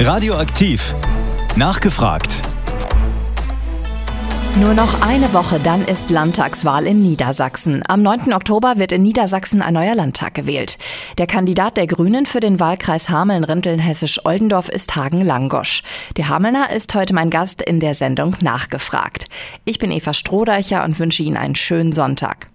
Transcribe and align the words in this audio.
Radioaktiv. 0.00 0.92
Nachgefragt. 1.54 2.42
Nur 4.56 4.74
noch 4.74 5.00
eine 5.02 5.32
Woche, 5.32 5.60
dann 5.60 5.84
ist 5.84 6.10
Landtagswahl 6.10 6.86
in 6.86 7.00
Niedersachsen. 7.00 7.82
Am 7.86 8.02
9. 8.02 8.32
Oktober 8.32 8.74
wird 8.76 8.90
in 8.90 9.02
Niedersachsen 9.02 9.62
ein 9.62 9.74
neuer 9.74 9.94
Landtag 9.94 10.34
gewählt. 10.34 10.78
Der 11.16 11.28
Kandidat 11.28 11.76
der 11.76 11.86
Grünen 11.86 12.26
für 12.26 12.40
den 12.40 12.58
Wahlkreis 12.58 13.08
Hameln-Rinteln-Hessisch-Oldendorf 13.08 14.68
ist 14.68 14.96
Hagen 14.96 15.20
Langosch. 15.20 15.82
Der 16.16 16.28
Hamelner 16.28 16.70
ist 16.70 16.92
heute 16.94 17.14
mein 17.14 17.30
Gast 17.30 17.62
in 17.62 17.78
der 17.78 17.94
Sendung 17.94 18.36
Nachgefragt. 18.42 19.26
Ich 19.64 19.78
bin 19.78 19.92
Eva 19.92 20.12
Strohdeicher 20.12 20.84
und 20.84 20.98
wünsche 20.98 21.22
Ihnen 21.22 21.36
einen 21.36 21.54
schönen 21.54 21.92
Sonntag. 21.92 22.50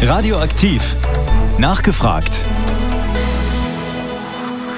Radioaktiv. 0.00 0.96
Nachgefragt. 1.58 2.44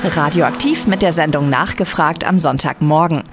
Radioaktiv 0.05 0.87
mit 0.87 1.03
der 1.03 1.13
Sendung 1.13 1.51
Nachgefragt 1.51 2.25
am 2.25 2.39
Sonntagmorgen. 2.39 3.25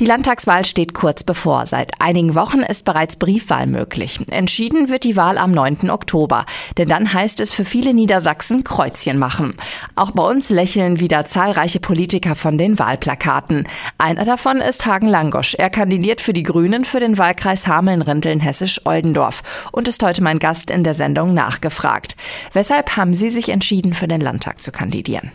Die 0.00 0.06
Landtagswahl 0.06 0.64
steht 0.64 0.94
kurz 0.94 1.22
bevor. 1.22 1.66
Seit 1.66 2.00
einigen 2.00 2.34
Wochen 2.34 2.60
ist 2.60 2.86
bereits 2.86 3.16
Briefwahl 3.16 3.66
möglich. 3.66 4.18
Entschieden 4.30 4.88
wird 4.88 5.04
die 5.04 5.16
Wahl 5.16 5.36
am 5.36 5.52
9. 5.52 5.90
Oktober. 5.90 6.46
Denn 6.78 6.88
dann 6.88 7.12
heißt 7.12 7.40
es 7.40 7.52
für 7.52 7.66
viele 7.66 7.92
Niedersachsen 7.92 8.64
Kreuzchen 8.64 9.18
machen. 9.18 9.54
Auch 9.96 10.12
bei 10.12 10.22
uns 10.22 10.48
lächeln 10.48 10.98
wieder 10.98 11.26
zahlreiche 11.26 11.78
Politiker 11.78 12.36
von 12.36 12.56
den 12.56 12.78
Wahlplakaten. 12.78 13.68
Einer 13.98 14.24
davon 14.24 14.62
ist 14.62 14.86
Hagen 14.86 15.08
Langosch. 15.08 15.54
Er 15.54 15.68
kandidiert 15.68 16.22
für 16.22 16.32
die 16.32 16.42
Grünen 16.42 16.86
für 16.86 17.00
den 17.00 17.18
Wahlkreis 17.18 17.66
Hameln-Rinteln-Hessisch-Oldendorf 17.66 19.68
und 19.72 19.88
ist 19.88 20.02
heute 20.02 20.22
mein 20.22 20.38
Gast 20.38 20.70
in 20.70 20.84
der 20.84 20.94
Sendung 20.94 21.34
Nachgefragt. 21.34 22.16
Weshalb 22.54 22.96
haben 22.96 23.12
Sie 23.12 23.28
sich 23.28 23.50
entschieden, 23.50 23.92
für 23.92 24.08
den 24.08 24.22
Landtag 24.22 24.62
zu 24.62 24.72
kandidieren? 24.72 25.30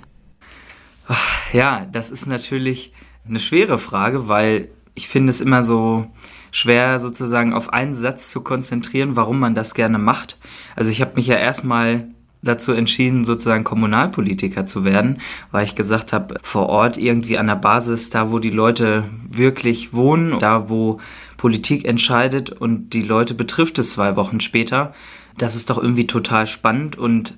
Ja, 1.54 1.88
das 1.92 2.12
ist 2.12 2.28
natürlich 2.28 2.94
eine 3.28 3.40
schwere 3.40 3.80
Frage, 3.80 4.28
weil 4.28 4.70
ich 4.96 5.08
finde 5.08 5.32
es 5.32 5.42
immer 5.42 5.64
so 5.64 6.08
schwer 6.52 7.00
sozusagen 7.00 7.54
auf 7.54 7.72
einen 7.74 7.94
Satz 7.94 8.30
zu 8.30 8.42
konzentrieren, 8.42 9.16
warum 9.16 9.40
man 9.40 9.56
das 9.56 9.74
gerne 9.74 9.98
macht. 9.98 10.38
Also 10.76 10.92
ich 10.92 11.02
habe 11.02 11.16
mich 11.16 11.28
ja 11.28 11.36
erstmal 11.36 12.08
dazu 12.42 12.72
entschieden, 12.72 13.26
sozusagen 13.26 13.64
Kommunalpolitiker 13.64 14.66
zu 14.66 14.86
werden, 14.86 15.20
weil 15.52 15.66
ich 15.66 15.76
gesagt 15.76 16.14
habe, 16.14 16.36
vor 16.42 16.68
Ort 16.68 16.98
irgendwie 16.98 17.38
an 17.38 17.48
der 17.48 17.56
Basis, 17.56 18.10
da 18.10 18.32
wo 18.32 18.40
die 18.40 18.50
Leute 18.50 19.04
wirklich 19.30 19.94
wohnen, 19.94 20.40
da 20.40 20.70
wo 20.70 21.00
Politik 21.38 21.86
entscheidet 21.86 22.50
und 22.50 22.94
die 22.94 23.02
Leute 23.02 23.34
betrifft 23.34 23.78
es 23.80 23.92
zwei 23.92 24.16
Wochen 24.16 24.40
später, 24.40 24.94
das 25.38 25.56
ist 25.56 25.70
doch 25.70 25.78
irgendwie 25.78 26.08
total 26.08 26.48
spannend 26.48 26.98
und 26.98 27.38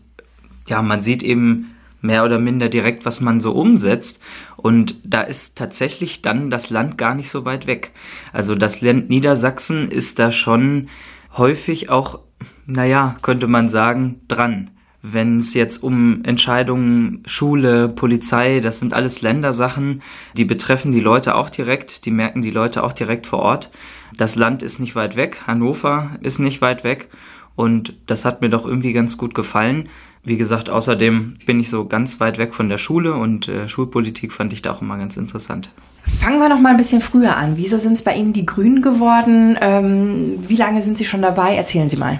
ja, 0.68 0.82
man 0.82 1.02
sieht 1.02 1.24
eben 1.24 1.76
mehr 2.02 2.24
oder 2.24 2.40
minder 2.40 2.70
direkt, 2.70 3.06
was 3.06 3.22
man 3.22 3.40
so 3.40 3.52
umsetzt. 3.54 4.20
Und 4.58 4.96
da 5.04 5.22
ist 5.22 5.58
tatsächlich 5.58 6.22
dann 6.22 6.50
das 6.50 6.70
Land 6.70 6.98
gar 6.98 7.16
nicht 7.16 7.30
so 7.30 7.46
weit 7.46 7.68
weg. 7.68 7.92
Also 8.34 8.56
das 8.56 8.82
Land 8.82 9.10
Niedersachsen 9.10 9.90
ist 9.90 10.20
da 10.20 10.32
schon 10.32 10.90
häufig 11.38 11.90
auch, 11.90 12.20
naja, 12.66 13.18
könnte 13.22 13.48
man 13.48 13.70
sagen, 13.70 14.22
dran. 14.28 14.72
Wenn 15.04 15.40
es 15.40 15.56
jetzt 15.56 15.82
um 15.82 16.24
Entscheidungen, 16.26 17.24
Schule, 17.26 17.90
Polizei, 17.90 18.60
das 18.60 18.78
sind 18.78 18.94
alles 18.94 19.24
Ländersachen, 19.24 20.04
die 20.38 20.46
betreffen 20.46 20.92
die 20.92 21.00
Leute 21.00 21.34
auch 21.36 21.50
direkt, 21.50 22.06
die 22.06 22.12
merken 22.12 22.44
die 22.44 22.52
Leute 22.52 22.84
auch 22.84 22.94
direkt 22.94 23.26
vor 23.26 23.40
Ort. 23.40 23.72
Das 24.16 24.36
Land 24.36 24.62
ist 24.62 24.80
nicht 24.80 24.96
weit 24.96 25.16
weg, 25.16 25.42
Hannover 25.48 26.12
ist 26.22 26.38
nicht 26.38 26.62
weit 26.62 26.84
weg 26.84 27.10
und 27.56 27.94
das 28.08 28.26
hat 28.26 28.42
mir 28.42 28.50
doch 28.50 28.66
irgendwie 28.66 28.94
ganz 28.94 29.18
gut 29.18 29.34
gefallen. 29.34 29.90
Wie 30.24 30.38
gesagt, 30.38 30.70
außerdem 30.70 31.34
bin 31.46 31.60
ich 31.60 31.70
so 31.70 31.86
ganz 31.86 32.20
weit 32.20 32.38
weg 32.38 32.54
von 32.54 32.70
der 32.70 32.78
Schule 32.78 33.16
und 33.16 33.48
äh, 33.48 33.68
Schulpolitik 33.68 34.32
fand 34.32 34.54
ich 34.54 34.62
da 34.62 34.72
auch 34.72 34.82
immer 34.82 34.98
ganz 34.98 35.18
interessant. 35.18 35.72
Fangen 36.20 36.40
wir 36.40 36.50
noch 36.50 36.60
mal 36.60 36.70
ein 36.70 36.78
bisschen 36.78 37.02
früher 37.02 37.38
an. 37.38 37.58
Wieso 37.58 37.80
sind 37.80 37.94
es 37.94 38.04
bei 38.04 38.16
Ihnen 38.16 38.34
die 38.34 38.46
Grünen 38.46 38.82
geworden? 38.82 39.58
Ähm, 39.60 40.36
wie 40.48 40.56
lange 40.56 40.82
sind 40.82 40.98
Sie 40.98 41.06
schon 41.06 41.22
dabei? 41.22 41.56
Erzählen 41.56 41.90
Sie 41.90 41.98
mal. 41.98 42.20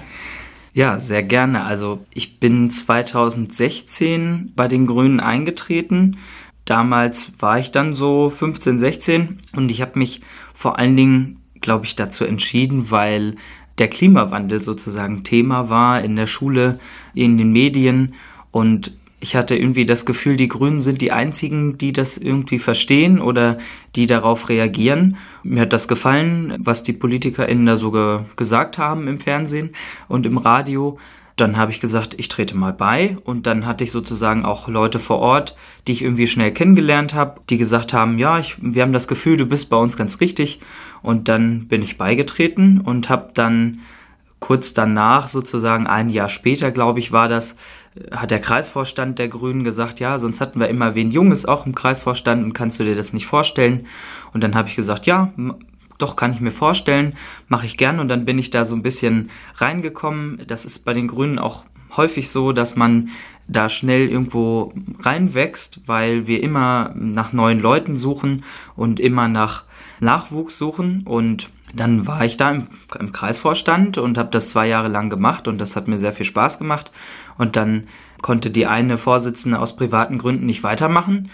Ja, 0.74 0.98
sehr 0.98 1.22
gerne. 1.22 1.64
Also 1.64 2.04
ich 2.14 2.40
bin 2.40 2.70
2016 2.70 4.52
bei 4.56 4.68
den 4.68 4.86
Grünen 4.86 5.20
eingetreten. 5.20 6.16
Damals 6.64 7.32
war 7.38 7.58
ich 7.58 7.72
dann 7.72 7.94
so 7.94 8.30
15, 8.30 8.78
16 8.78 9.38
und 9.54 9.70
ich 9.70 9.82
habe 9.82 9.98
mich 9.98 10.22
vor 10.54 10.78
allen 10.78 10.96
Dingen, 10.96 11.40
glaube 11.60 11.84
ich, 11.84 11.94
dazu 11.94 12.24
entschieden, 12.24 12.90
weil 12.90 13.36
der 13.82 13.88
Klimawandel 13.88 14.62
sozusagen 14.62 15.24
Thema 15.24 15.68
war 15.68 16.02
in 16.02 16.14
der 16.14 16.28
Schule, 16.28 16.78
in 17.14 17.36
den 17.36 17.50
Medien 17.50 18.14
und 18.52 18.92
ich 19.18 19.34
hatte 19.34 19.56
irgendwie 19.56 19.84
das 19.84 20.06
Gefühl, 20.06 20.36
die 20.36 20.46
Grünen 20.46 20.80
sind 20.80 21.00
die 21.00 21.10
einzigen, 21.10 21.78
die 21.78 21.92
das 21.92 22.16
irgendwie 22.16 22.60
verstehen 22.60 23.20
oder 23.20 23.58
die 23.96 24.06
darauf 24.06 24.48
reagieren. 24.48 25.16
Mir 25.42 25.62
hat 25.62 25.72
das 25.72 25.88
gefallen, 25.88 26.54
was 26.60 26.84
die 26.84 26.92
PolitikerInnen 26.92 27.66
da 27.66 27.76
sogar 27.76 28.24
gesagt 28.36 28.78
haben 28.78 29.08
im 29.08 29.18
Fernsehen 29.18 29.70
und 30.06 30.26
im 30.26 30.38
Radio. 30.38 30.98
Dann 31.42 31.56
habe 31.56 31.72
ich 31.72 31.80
gesagt, 31.80 32.14
ich 32.18 32.28
trete 32.28 32.56
mal 32.56 32.72
bei 32.72 33.16
und 33.24 33.48
dann 33.48 33.66
hatte 33.66 33.82
ich 33.82 33.90
sozusagen 33.90 34.44
auch 34.44 34.68
Leute 34.68 35.00
vor 35.00 35.18
Ort, 35.18 35.56
die 35.88 35.92
ich 35.92 36.02
irgendwie 36.02 36.28
schnell 36.28 36.52
kennengelernt 36.52 37.14
habe, 37.14 37.40
die 37.50 37.58
gesagt 37.58 37.92
haben, 37.92 38.16
ja, 38.16 38.38
ich, 38.38 38.54
wir 38.60 38.80
haben 38.82 38.92
das 38.92 39.08
Gefühl, 39.08 39.36
du 39.36 39.44
bist 39.44 39.68
bei 39.68 39.76
uns 39.76 39.96
ganz 39.96 40.20
richtig 40.20 40.60
und 41.02 41.26
dann 41.26 41.66
bin 41.66 41.82
ich 41.82 41.98
beigetreten 41.98 42.80
und 42.80 43.10
habe 43.10 43.32
dann 43.34 43.80
kurz 44.38 44.72
danach, 44.72 45.26
sozusagen 45.26 45.88
ein 45.88 46.10
Jahr 46.10 46.28
später, 46.28 46.70
glaube 46.70 47.00
ich, 47.00 47.10
war 47.10 47.26
das, 47.26 47.56
hat 48.12 48.30
der 48.30 48.40
Kreisvorstand 48.40 49.18
der 49.18 49.26
Grünen 49.26 49.64
gesagt, 49.64 49.98
ja, 49.98 50.20
sonst 50.20 50.40
hatten 50.40 50.60
wir 50.60 50.68
immer 50.68 50.94
wen 50.94 51.10
Junges 51.10 51.44
auch 51.44 51.66
im 51.66 51.74
Kreisvorstand 51.74 52.44
und 52.44 52.52
kannst 52.52 52.78
du 52.78 52.84
dir 52.84 52.94
das 52.94 53.12
nicht 53.12 53.26
vorstellen? 53.26 53.88
Und 54.32 54.44
dann 54.44 54.54
habe 54.54 54.68
ich 54.68 54.76
gesagt, 54.76 55.06
ja, 55.06 55.32
doch, 56.02 56.16
kann 56.16 56.32
ich 56.32 56.40
mir 56.40 56.50
vorstellen, 56.50 57.14
mache 57.48 57.66
ich 57.66 57.76
gern 57.76 58.00
und 58.00 58.08
dann 58.08 58.24
bin 58.24 58.38
ich 58.38 58.50
da 58.50 58.64
so 58.64 58.74
ein 58.74 58.82
bisschen 58.82 59.30
reingekommen. 59.56 60.42
Das 60.46 60.64
ist 60.64 60.84
bei 60.84 60.92
den 60.92 61.08
Grünen 61.08 61.38
auch 61.38 61.64
häufig 61.96 62.30
so, 62.30 62.52
dass 62.52 62.76
man 62.76 63.10
da 63.48 63.68
schnell 63.68 64.08
irgendwo 64.08 64.72
reinwächst, 65.00 65.80
weil 65.86 66.26
wir 66.26 66.42
immer 66.42 66.92
nach 66.94 67.32
neuen 67.32 67.60
Leuten 67.60 67.96
suchen 67.96 68.44
und 68.76 69.00
immer 69.00 69.28
nach 69.28 69.64
Nachwuchs 70.00 70.58
suchen 70.58 71.02
und 71.04 71.50
dann 71.74 72.06
war 72.06 72.24
ich 72.24 72.36
da 72.36 72.50
im, 72.50 72.68
im 72.98 73.12
Kreisvorstand 73.12 73.98
und 73.98 74.18
habe 74.18 74.30
das 74.30 74.50
zwei 74.50 74.66
Jahre 74.66 74.88
lang 74.88 75.10
gemacht 75.10 75.48
und 75.48 75.58
das 75.58 75.76
hat 75.76 75.88
mir 75.88 75.96
sehr 75.96 76.12
viel 76.12 76.26
Spaß 76.26 76.58
gemacht 76.58 76.90
und 77.38 77.56
dann 77.56 77.86
konnte 78.20 78.50
die 78.50 78.66
eine 78.66 78.98
Vorsitzende 78.98 79.58
aus 79.58 79.76
privaten 79.76 80.18
Gründen 80.18 80.46
nicht 80.46 80.62
weitermachen. 80.62 81.30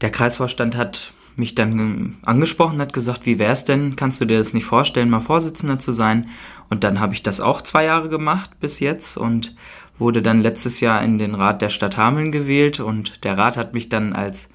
Der 0.00 0.10
Kreisvorstand 0.10 0.76
hat 0.76 1.12
mich 1.36 1.54
dann 1.54 2.16
angesprochen, 2.22 2.80
hat 2.80 2.92
gesagt, 2.92 3.26
wie 3.26 3.38
wär's 3.38 3.64
denn, 3.64 3.96
kannst 3.96 4.20
du 4.20 4.24
dir 4.24 4.38
das 4.38 4.52
nicht 4.52 4.64
vorstellen, 4.64 5.10
mal 5.10 5.20
Vorsitzender 5.20 5.78
zu 5.78 5.92
sein? 5.92 6.28
Und 6.68 6.84
dann 6.84 7.00
habe 7.00 7.14
ich 7.14 7.22
das 7.22 7.40
auch 7.40 7.62
zwei 7.62 7.84
Jahre 7.84 8.08
gemacht 8.08 8.50
bis 8.60 8.80
jetzt 8.80 9.16
und 9.16 9.54
wurde 9.98 10.22
dann 10.22 10.40
letztes 10.40 10.80
Jahr 10.80 11.02
in 11.02 11.18
den 11.18 11.34
Rat 11.34 11.62
der 11.62 11.68
Stadt 11.68 11.96
Hameln 11.96 12.32
gewählt 12.32 12.80
und 12.80 13.24
der 13.24 13.38
Rat 13.38 13.56
hat 13.56 13.74
mich 13.74 13.88
dann 13.88 14.12
als, 14.12 14.48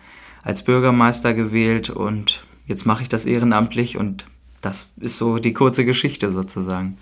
als 0.44 0.64
Bürgermeister 0.64 1.34
gewählt 1.34 1.90
und 1.90 2.44
jetzt 2.66 2.86
mache 2.86 3.04
ich 3.04 3.10
das 3.10 3.26
ehrenamtlich 3.26 3.98
und 3.98 4.26
das 4.62 4.90
ist 5.00 5.18
so 5.18 5.38
die 5.38 5.54
kurze 5.54 5.86
Geschichte 5.86 6.32
sozusagen. 6.32 6.98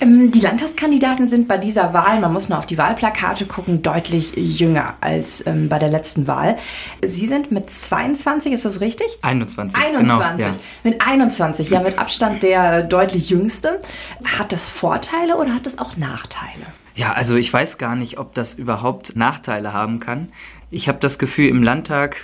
Ähm, 0.00 0.30
die 0.30 0.40
Landtagskandidaten 0.40 1.26
sind 1.26 1.48
bei 1.48 1.56
dieser 1.56 1.94
Wahl, 1.94 2.20
man 2.20 2.32
muss 2.32 2.48
nur 2.48 2.58
auf 2.58 2.66
die 2.66 2.76
Wahlplakate 2.76 3.46
gucken, 3.46 3.82
deutlich 3.82 4.34
jünger 4.36 4.94
als 5.00 5.46
ähm, 5.46 5.68
bei 5.68 5.78
der 5.78 5.88
letzten 5.88 6.26
Wahl. 6.26 6.56
Sie 7.04 7.26
sind 7.26 7.50
mit 7.50 7.70
22, 7.70 8.52
ist 8.52 8.64
das 8.64 8.80
richtig? 8.80 9.18
21. 9.22 9.80
21. 9.80 10.06
Genau, 10.06 10.20
ja. 10.38 10.54
Mit 10.84 11.00
21, 11.00 11.70
ja, 11.70 11.80
mit 11.80 11.98
Abstand 11.98 12.42
der 12.42 12.82
deutlich 12.82 13.30
jüngste. 13.30 13.80
Hat 14.24 14.52
das 14.52 14.68
Vorteile 14.68 15.36
oder 15.36 15.54
hat 15.54 15.66
das 15.66 15.78
auch 15.78 15.96
Nachteile? 15.96 16.66
Ja, 16.94 17.12
also 17.12 17.36
ich 17.36 17.50
weiß 17.50 17.78
gar 17.78 17.96
nicht, 17.96 18.18
ob 18.18 18.34
das 18.34 18.54
überhaupt 18.54 19.16
Nachteile 19.16 19.72
haben 19.72 19.98
kann. 19.98 20.28
Ich 20.70 20.88
habe 20.88 20.98
das 21.00 21.18
Gefühl, 21.18 21.48
im 21.48 21.62
Landtag 21.62 22.16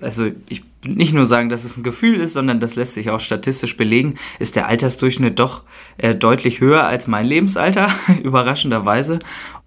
also 0.00 0.30
ich 0.48 0.62
nicht 0.86 1.12
nur 1.12 1.26
sagen, 1.26 1.48
dass 1.48 1.64
es 1.64 1.76
ein 1.76 1.82
Gefühl 1.82 2.20
ist, 2.20 2.32
sondern 2.32 2.60
das 2.60 2.76
lässt 2.76 2.94
sich 2.94 3.10
auch 3.10 3.20
statistisch 3.20 3.76
belegen, 3.76 4.14
ist 4.38 4.56
der 4.56 4.66
Altersdurchschnitt 4.66 5.38
doch 5.38 5.64
äh, 5.98 6.14
deutlich 6.14 6.60
höher 6.60 6.86
als 6.86 7.06
mein 7.06 7.26
Lebensalter, 7.26 7.90
überraschenderweise. 8.22 9.18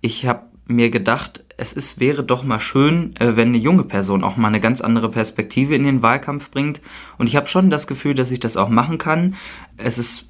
Ich 0.02 0.26
habe 0.26 0.44
mir 0.66 0.90
gedacht, 0.90 1.44
es 1.58 1.74
ist, 1.74 2.00
wäre 2.00 2.24
doch 2.24 2.44
mal 2.44 2.60
schön, 2.60 3.16
äh, 3.18 3.36
wenn 3.36 3.50
eine 3.50 3.58
junge 3.58 3.84
Person 3.84 4.24
auch 4.24 4.38
mal 4.38 4.48
eine 4.48 4.60
ganz 4.60 4.82
andere 4.82 5.10
Perspektive 5.10 5.76
in 5.76 5.84
den 5.84 6.02
Wahlkampf 6.02 6.50
bringt. 6.50 6.82
Und 7.18 7.28
ich 7.28 7.36
habe 7.36 7.48
schon 7.48 7.70
das 7.70 7.88
Gefühl, 7.88 8.16
dass 8.16 8.32
ich 8.32 8.40
das 8.40 8.58
auch 8.58 8.70
machen 8.70 8.98
kann. 8.98 9.36
Es 9.78 9.98
ist 9.98 10.30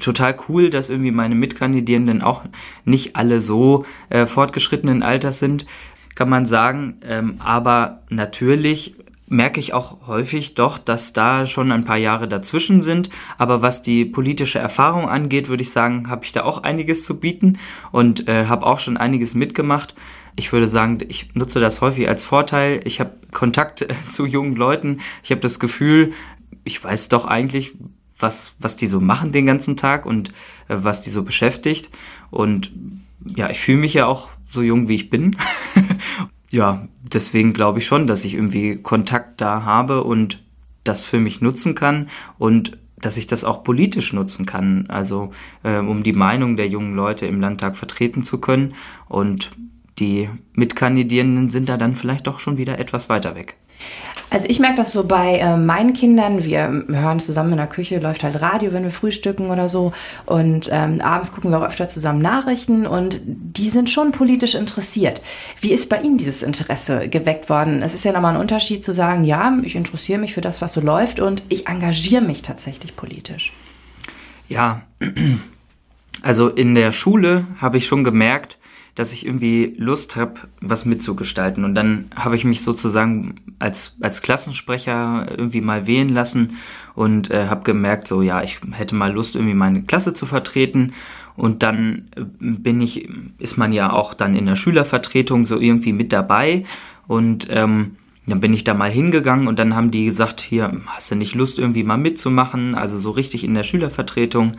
total 0.00 0.36
cool, 0.48 0.70
dass 0.70 0.88
irgendwie 0.88 1.10
meine 1.10 1.34
Mitkandidierenden 1.34 2.22
auch 2.22 2.42
nicht 2.84 3.16
alle 3.16 3.40
so 3.40 3.84
äh, 4.08 4.26
fortgeschrittenen 4.26 5.02
Alters 5.02 5.38
sind 5.38 5.66
kann 6.16 6.28
man 6.28 6.46
sagen. 6.46 6.96
Ähm, 7.04 7.36
aber 7.38 8.02
natürlich 8.08 8.96
merke 9.28 9.60
ich 9.60 9.72
auch 9.72 10.06
häufig 10.06 10.54
doch, 10.54 10.78
dass 10.78 11.12
da 11.12 11.46
schon 11.46 11.72
ein 11.72 11.84
paar 11.84 11.96
Jahre 11.96 12.28
dazwischen 12.28 12.82
sind. 12.82 13.10
Aber 13.38 13.62
was 13.62 13.82
die 13.82 14.04
politische 14.04 14.58
Erfahrung 14.58 15.08
angeht, 15.08 15.48
würde 15.48 15.62
ich 15.62 15.70
sagen, 15.70 16.08
habe 16.08 16.24
ich 16.24 16.32
da 16.32 16.44
auch 16.44 16.62
einiges 16.62 17.04
zu 17.04 17.18
bieten 17.18 17.58
und 17.92 18.28
äh, 18.28 18.46
habe 18.46 18.66
auch 18.66 18.78
schon 18.78 18.96
einiges 18.96 19.34
mitgemacht. 19.34 19.94
Ich 20.36 20.52
würde 20.52 20.68
sagen, 20.68 20.98
ich 21.08 21.34
nutze 21.34 21.60
das 21.60 21.80
häufig 21.80 22.08
als 22.08 22.22
Vorteil. 22.22 22.80
Ich 22.84 23.00
habe 23.00 23.12
Kontakt 23.32 23.86
zu 24.08 24.26
jungen 24.26 24.54
Leuten. 24.54 25.00
Ich 25.24 25.30
habe 25.30 25.40
das 25.40 25.58
Gefühl, 25.58 26.12
ich 26.64 26.82
weiß 26.82 27.08
doch 27.08 27.24
eigentlich, 27.24 27.72
was, 28.18 28.54
was 28.58 28.76
die 28.76 28.86
so 28.86 29.00
machen 29.00 29.32
den 29.32 29.46
ganzen 29.46 29.76
Tag 29.76 30.06
und 30.06 30.30
äh, 30.68 30.76
was 30.78 31.02
die 31.02 31.10
so 31.10 31.22
beschäftigt. 31.22 31.90
Und 32.30 32.72
ja, 33.24 33.50
ich 33.50 33.60
fühle 33.60 33.78
mich 33.78 33.94
ja 33.94 34.06
auch 34.06 34.30
so 34.50 34.62
jung, 34.62 34.88
wie 34.88 34.94
ich 34.94 35.10
bin. 35.10 35.36
ja, 36.50 36.88
deswegen 37.02 37.52
glaube 37.52 37.78
ich 37.78 37.86
schon, 37.86 38.06
dass 38.06 38.24
ich 38.24 38.34
irgendwie 38.34 38.76
Kontakt 38.76 39.40
da 39.40 39.64
habe 39.64 40.04
und 40.04 40.42
das 40.84 41.02
für 41.02 41.18
mich 41.18 41.40
nutzen 41.40 41.74
kann 41.74 42.08
und 42.38 42.78
dass 42.98 43.16
ich 43.16 43.26
das 43.26 43.44
auch 43.44 43.62
politisch 43.62 44.12
nutzen 44.12 44.46
kann, 44.46 44.86
also 44.88 45.30
äh, 45.62 45.78
um 45.78 46.02
die 46.02 46.12
Meinung 46.14 46.56
der 46.56 46.68
jungen 46.68 46.94
Leute 46.94 47.26
im 47.26 47.40
Landtag 47.40 47.76
vertreten 47.76 48.22
zu 48.22 48.38
können. 48.38 48.74
Und 49.08 49.50
die 49.98 50.30
Mitkandidierenden 50.54 51.50
sind 51.50 51.68
da 51.68 51.76
dann 51.76 51.94
vielleicht 51.94 52.26
doch 52.26 52.38
schon 52.38 52.56
wieder 52.56 52.78
etwas 52.78 53.08
weiter 53.08 53.34
weg. 53.34 53.56
Also 54.28 54.48
ich 54.48 54.58
merke 54.58 54.76
das 54.76 54.92
so 54.92 55.04
bei 55.04 55.38
äh, 55.38 55.56
meinen 55.56 55.92
Kindern. 55.92 56.44
Wir 56.44 56.84
hören 56.88 57.20
zusammen 57.20 57.52
in 57.52 57.58
der 57.58 57.68
Küche, 57.68 57.98
läuft 57.98 58.24
halt 58.24 58.40
Radio, 58.42 58.72
wenn 58.72 58.82
wir 58.82 58.90
frühstücken 58.90 59.50
oder 59.50 59.68
so. 59.68 59.92
Und 60.24 60.68
ähm, 60.72 61.00
abends 61.00 61.32
gucken 61.32 61.50
wir 61.50 61.60
auch 61.60 61.66
öfter 61.66 61.88
zusammen 61.88 62.20
Nachrichten 62.20 62.86
und 62.86 63.20
die 63.24 63.68
sind 63.68 63.88
schon 63.88 64.12
politisch 64.12 64.54
interessiert. 64.54 65.22
Wie 65.60 65.72
ist 65.72 65.88
bei 65.88 66.00
Ihnen 66.00 66.18
dieses 66.18 66.42
Interesse 66.42 67.08
geweckt 67.08 67.48
worden? 67.48 67.82
Es 67.82 67.94
ist 67.94 68.04
ja 68.04 68.12
nochmal 68.12 68.34
ein 68.34 68.40
Unterschied 68.40 68.84
zu 68.84 68.92
sagen, 68.92 69.24
ja, 69.24 69.56
ich 69.62 69.76
interessiere 69.76 70.18
mich 70.18 70.34
für 70.34 70.40
das, 70.40 70.60
was 70.60 70.72
so 70.72 70.80
läuft 70.80 71.20
und 71.20 71.44
ich 71.48 71.68
engagiere 71.68 72.22
mich 72.22 72.42
tatsächlich 72.42 72.96
politisch. 72.96 73.52
Ja, 74.48 74.82
also 76.22 76.48
in 76.48 76.74
der 76.74 76.92
Schule 76.92 77.46
habe 77.60 77.78
ich 77.78 77.86
schon 77.86 78.02
gemerkt, 78.04 78.58
dass 78.96 79.12
ich 79.12 79.26
irgendwie 79.26 79.74
Lust 79.76 80.16
habe, 80.16 80.34
was 80.60 80.86
mitzugestalten. 80.86 81.64
Und 81.64 81.74
dann 81.74 82.06
habe 82.16 82.34
ich 82.34 82.44
mich 82.44 82.62
sozusagen 82.62 83.36
als, 83.58 83.94
als 84.00 84.22
Klassensprecher 84.22 85.26
irgendwie 85.30 85.60
mal 85.60 85.86
wählen 85.86 86.08
lassen 86.08 86.56
und 86.94 87.30
äh, 87.30 87.46
habe 87.48 87.62
gemerkt, 87.62 88.08
so 88.08 88.22
ja, 88.22 88.42
ich 88.42 88.58
hätte 88.72 88.94
mal 88.94 89.12
Lust, 89.12 89.36
irgendwie 89.36 89.54
meine 89.54 89.82
Klasse 89.82 90.14
zu 90.14 90.24
vertreten. 90.24 90.94
Und 91.36 91.62
dann 91.62 92.08
äh, 92.16 92.22
bin 92.40 92.80
ich, 92.80 93.08
ist 93.38 93.58
man 93.58 93.74
ja 93.74 93.92
auch 93.92 94.14
dann 94.14 94.34
in 94.34 94.46
der 94.46 94.56
Schülervertretung 94.56 95.44
so 95.44 95.60
irgendwie 95.60 95.92
mit 95.92 96.10
dabei. 96.10 96.64
Und 97.06 97.48
ähm, 97.50 97.96
dann 98.26 98.40
bin 98.40 98.54
ich 98.54 98.64
da 98.64 98.72
mal 98.72 98.90
hingegangen 98.90 99.46
und 99.46 99.58
dann 99.58 99.76
haben 99.76 99.90
die 99.90 100.06
gesagt, 100.06 100.40
hier, 100.40 100.72
hast 100.86 101.10
du 101.10 101.16
nicht 101.16 101.34
Lust 101.34 101.58
irgendwie 101.58 101.84
mal 101.84 101.98
mitzumachen? 101.98 102.74
Also 102.74 102.98
so 102.98 103.10
richtig 103.10 103.44
in 103.44 103.52
der 103.52 103.62
Schülervertretung. 103.62 104.52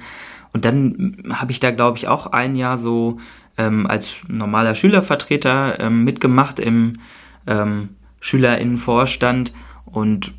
Und 0.54 0.64
dann 0.64 1.24
habe 1.32 1.52
ich 1.52 1.60
da, 1.60 1.72
glaube 1.72 1.98
ich, 1.98 2.08
auch 2.08 2.28
ein 2.28 2.56
Jahr 2.56 2.78
so 2.78 3.18
ähm, 3.58 3.88
als 3.88 4.18
normaler 4.28 4.76
Schülervertreter 4.76 5.80
ähm, 5.80 6.04
mitgemacht 6.04 6.60
im 6.60 7.00
ähm, 7.46 7.90
Schülerinnenvorstand. 8.20 9.54
Und 9.86 10.34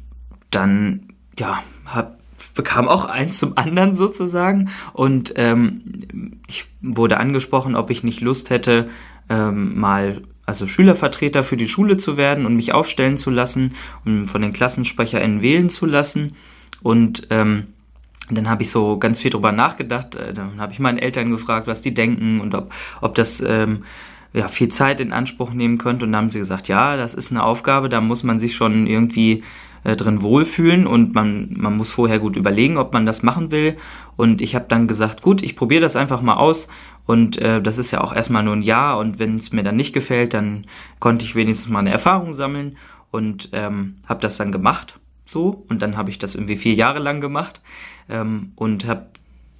dann, 0.50 1.08
ja, 1.38 1.62
hab, 1.86 2.18
bekam 2.54 2.88
auch 2.88 3.04
eins 3.04 3.38
zum 3.38 3.56
anderen 3.56 3.94
sozusagen. 3.94 4.70
Und 4.92 5.32
ähm, 5.36 6.40
ich 6.46 6.66
wurde 6.80 7.18
angesprochen, 7.18 7.74
ob 7.74 7.90
ich 7.90 8.04
nicht 8.04 8.20
Lust 8.20 8.50
hätte, 8.50 8.88
ähm, 9.28 9.78
mal 9.78 10.22
also 10.46 10.66
Schülervertreter 10.66 11.44
für 11.44 11.58
die 11.58 11.68
Schule 11.68 11.98
zu 11.98 12.16
werden 12.16 12.46
und 12.46 12.56
mich 12.56 12.72
aufstellen 12.72 13.18
zu 13.18 13.30
lassen 13.30 13.74
und 14.04 14.28
von 14.28 14.40
den 14.40 14.54
KlassensprecherInnen 14.54 15.42
wählen 15.42 15.68
zu 15.68 15.84
lassen. 15.84 16.36
Und 16.82 17.26
ähm, 17.30 17.66
und 17.66 17.77
dann 18.30 18.48
habe 18.48 18.62
ich 18.62 18.70
so 18.70 18.98
ganz 18.98 19.20
viel 19.20 19.30
drüber 19.30 19.52
nachgedacht. 19.52 20.16
Äh, 20.16 20.34
dann 20.34 20.60
habe 20.60 20.72
ich 20.72 20.78
meine 20.78 21.00
Eltern 21.00 21.30
gefragt, 21.30 21.66
was 21.66 21.80
die 21.80 21.94
denken 21.94 22.40
und 22.40 22.54
ob, 22.54 22.72
ob 23.00 23.14
das 23.14 23.40
ähm, 23.40 23.84
ja, 24.32 24.48
viel 24.48 24.68
Zeit 24.68 25.00
in 25.00 25.12
Anspruch 25.12 25.52
nehmen 25.52 25.78
könnte. 25.78 26.04
Und 26.04 26.12
dann 26.12 26.22
haben 26.22 26.30
sie 26.30 26.38
gesagt, 26.38 26.68
ja, 26.68 26.96
das 26.96 27.14
ist 27.14 27.30
eine 27.30 27.42
Aufgabe, 27.42 27.88
da 27.88 28.00
muss 28.00 28.22
man 28.22 28.38
sich 28.38 28.54
schon 28.54 28.86
irgendwie 28.86 29.42
äh, 29.84 29.96
drin 29.96 30.22
wohlfühlen 30.22 30.86
und 30.86 31.14
man, 31.14 31.48
man 31.56 31.76
muss 31.76 31.90
vorher 31.90 32.18
gut 32.18 32.36
überlegen, 32.36 32.76
ob 32.78 32.92
man 32.92 33.06
das 33.06 33.22
machen 33.22 33.50
will. 33.50 33.76
Und 34.16 34.40
ich 34.40 34.54
habe 34.54 34.66
dann 34.68 34.86
gesagt, 34.86 35.22
gut, 35.22 35.42
ich 35.42 35.56
probiere 35.56 35.80
das 35.80 35.96
einfach 35.96 36.20
mal 36.20 36.36
aus. 36.36 36.68
Und 37.06 37.38
äh, 37.38 37.62
das 37.62 37.78
ist 37.78 37.90
ja 37.90 38.02
auch 38.02 38.14
erstmal 38.14 38.42
nur 38.42 38.54
ein 38.54 38.62
Jahr. 38.62 38.98
Und 38.98 39.18
wenn 39.18 39.36
es 39.36 39.52
mir 39.52 39.62
dann 39.62 39.76
nicht 39.76 39.94
gefällt, 39.94 40.34
dann 40.34 40.66
konnte 40.98 41.24
ich 41.24 41.34
wenigstens 41.34 41.70
mal 41.70 41.78
eine 41.78 41.90
Erfahrung 41.90 42.34
sammeln 42.34 42.76
und 43.10 43.48
ähm, 43.52 43.96
habe 44.06 44.20
das 44.20 44.36
dann 44.36 44.52
gemacht. 44.52 44.98
So. 45.24 45.64
Und 45.70 45.80
dann 45.80 45.96
habe 45.96 46.10
ich 46.10 46.18
das 46.18 46.34
irgendwie 46.34 46.56
vier 46.56 46.74
Jahre 46.74 46.98
lang 46.98 47.20
gemacht 47.20 47.62
ähm, 48.08 48.52
und 48.56 48.86
habe 48.86 49.06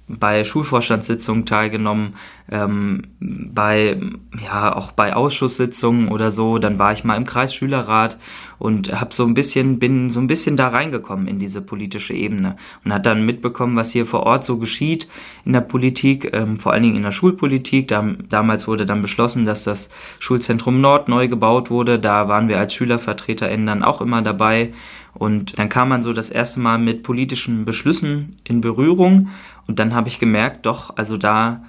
bei 0.09 0.43
Schulvorstandssitzungen 0.43 1.45
teilgenommen, 1.45 2.15
ähm, 2.51 3.03
bei 3.19 3.97
ja 4.43 4.75
auch 4.75 4.91
bei 4.91 5.15
Ausschusssitzungen 5.15 6.07
oder 6.07 6.31
so. 6.31 6.57
Dann 6.57 6.79
war 6.79 6.91
ich 6.91 7.03
mal 7.03 7.15
im 7.15 7.25
Kreisschülerrat 7.25 8.17
und 8.57 8.91
habe 8.99 9.13
so 9.13 9.25
ein 9.25 9.35
bisschen 9.35 9.77
bin 9.77 10.09
so 10.09 10.19
ein 10.19 10.27
bisschen 10.27 10.57
da 10.57 10.69
reingekommen 10.69 11.27
in 11.27 11.37
diese 11.37 11.61
politische 11.61 12.13
Ebene 12.13 12.55
und 12.83 12.91
hat 12.91 13.05
dann 13.05 13.25
mitbekommen, 13.25 13.75
was 13.75 13.91
hier 13.91 14.07
vor 14.07 14.23
Ort 14.23 14.43
so 14.43 14.57
geschieht 14.57 15.07
in 15.45 15.53
der 15.53 15.61
Politik, 15.61 16.33
ähm, 16.33 16.57
vor 16.57 16.73
allen 16.73 16.83
Dingen 16.83 16.95
in 16.95 17.03
der 17.03 17.11
Schulpolitik. 17.11 17.87
Da, 17.87 18.03
damals 18.29 18.67
wurde 18.67 18.87
dann 18.87 19.03
beschlossen, 19.03 19.45
dass 19.45 19.63
das 19.63 19.89
Schulzentrum 20.19 20.81
Nord 20.81 21.07
neu 21.07 21.27
gebaut 21.27 21.69
wurde. 21.69 21.99
Da 21.99 22.27
waren 22.27 22.47
wir 22.47 22.57
als 22.57 22.73
SchülervertreterInnen 22.73 23.67
dann 23.67 23.83
auch 23.83 24.01
immer 24.01 24.23
dabei 24.23 24.71
und 25.13 25.57
dann 25.59 25.69
kam 25.69 25.89
man 25.89 26.01
so 26.01 26.13
das 26.13 26.29
erste 26.29 26.59
Mal 26.59 26.77
mit 26.77 27.03
politischen 27.03 27.65
Beschlüssen 27.65 28.37
in 28.43 28.61
Berührung. 28.61 29.29
Und 29.69 29.77
dann 29.77 29.93
habe 29.93 30.07
ich 30.07 30.17
gemerkt, 30.17 30.65
doch, 30.65 30.97
also 30.97 31.15
da 31.15 31.61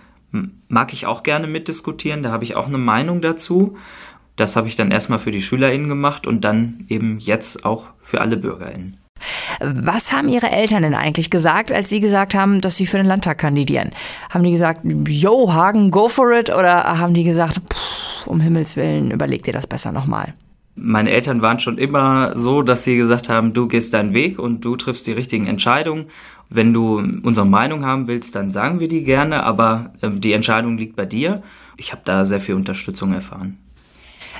mag 0.68 0.94
ich 0.94 1.04
auch 1.04 1.22
gerne 1.22 1.46
mitdiskutieren, 1.46 2.22
da 2.22 2.32
habe 2.32 2.44
ich 2.44 2.56
auch 2.56 2.66
eine 2.66 2.78
Meinung 2.78 3.20
dazu. 3.20 3.76
Das 4.36 4.56
habe 4.56 4.68
ich 4.68 4.74
dann 4.74 4.90
erstmal 4.90 5.18
für 5.18 5.30
die 5.30 5.42
SchülerInnen 5.42 5.86
gemacht 5.86 6.26
und 6.26 6.42
dann 6.42 6.86
eben 6.88 7.18
jetzt 7.18 7.62
auch 7.66 7.88
für 8.00 8.22
alle 8.22 8.38
BürgerInnen. 8.38 8.96
Was 9.60 10.12
haben 10.12 10.30
Ihre 10.30 10.50
Eltern 10.50 10.80
denn 10.80 10.94
eigentlich 10.94 11.28
gesagt, 11.28 11.72
als 11.72 11.90
Sie 11.90 12.00
gesagt 12.00 12.34
haben, 12.34 12.62
dass 12.62 12.76
Sie 12.76 12.86
für 12.86 12.96
den 12.96 13.04
Landtag 13.04 13.36
kandidieren? 13.36 13.90
Haben 14.30 14.44
die 14.44 14.52
gesagt, 14.52 14.80
yo, 15.06 15.52
Hagen, 15.52 15.90
go 15.90 16.08
for 16.08 16.32
it? 16.32 16.48
Oder 16.48 16.98
haben 16.98 17.12
die 17.12 17.24
gesagt, 17.24 17.60
um 18.24 18.40
Himmels 18.40 18.76
Willen, 18.76 19.10
überleg 19.10 19.42
dir 19.42 19.52
das 19.52 19.66
besser 19.66 19.92
nochmal? 19.92 20.32
Meine 20.80 21.10
Eltern 21.10 21.42
waren 21.42 21.60
schon 21.60 21.78
immer 21.78 22.36
so, 22.36 22.62
dass 22.62 22.84
sie 22.84 22.96
gesagt 22.96 23.28
haben, 23.28 23.52
du 23.52 23.68
gehst 23.68 23.94
deinen 23.94 24.12
Weg 24.12 24.38
und 24.38 24.64
du 24.64 24.76
triffst 24.76 25.06
die 25.06 25.12
richtigen 25.12 25.46
Entscheidungen. 25.46 26.06
Wenn 26.48 26.72
du 26.72 26.98
unsere 27.22 27.46
Meinung 27.46 27.84
haben 27.84 28.08
willst, 28.08 28.34
dann 28.34 28.50
sagen 28.50 28.80
wir 28.80 28.88
die 28.88 29.04
gerne, 29.04 29.44
aber 29.44 29.92
ähm, 30.02 30.20
die 30.20 30.32
Entscheidung 30.32 30.78
liegt 30.78 30.96
bei 30.96 31.06
dir. 31.06 31.42
Ich 31.76 31.92
habe 31.92 32.02
da 32.04 32.24
sehr 32.24 32.40
viel 32.40 32.56
Unterstützung 32.56 33.12
erfahren. 33.12 33.58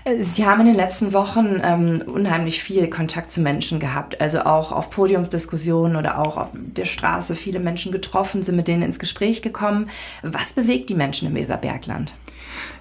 Äh, 0.04 0.22
sie 0.22 0.46
haben 0.46 0.60
in 0.60 0.66
den 0.66 0.76
letzten 0.76 1.12
Wochen 1.12 1.60
ähm, 1.62 2.02
unheimlich 2.06 2.62
viel 2.62 2.88
Kontakt 2.88 3.30
zu 3.30 3.40
Menschen 3.40 3.78
gehabt, 3.78 4.20
also 4.20 4.40
auch 4.40 4.72
auf 4.72 4.90
Podiumsdiskussionen 4.90 5.96
oder 5.96 6.18
auch 6.18 6.36
auf 6.36 6.48
der 6.52 6.86
Straße 6.86 7.36
viele 7.36 7.60
Menschen 7.60 7.92
getroffen, 7.92 8.42
sind 8.42 8.56
mit 8.56 8.68
denen 8.68 8.82
ins 8.82 8.98
Gespräch 8.98 9.42
gekommen. 9.42 9.88
Was 10.22 10.52
bewegt 10.52 10.90
die 10.90 10.94
Menschen 10.94 11.28
im 11.28 11.34
Weserbergland? 11.34 12.14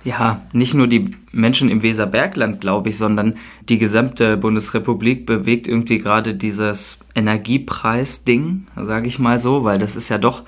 Ja, 0.04 0.42
nicht 0.54 0.74
nur 0.74 0.88
die 0.88 1.16
Menschen 1.32 1.70
im 1.70 1.84
Weserbergland, 1.84 2.62
glaube 2.62 2.90
ich, 2.90 2.98
sondern 2.98 3.36
die 3.68 3.78
gesamte 3.78 4.38
Bundesrepublik 4.38 5.26
bewegt 5.26 5.68
irgendwie 5.68 5.98
gerade 5.98 6.34
dieses 6.34 7.00
Energiepreis-Ding, 7.16 8.68
sage 8.76 9.08
ich 9.08 9.20
mal 9.20 9.40
so, 9.40 9.64
weil 9.64 9.78
das 9.78 9.96
ist 9.96 10.10
ja 10.10 10.18
doch 10.18 10.44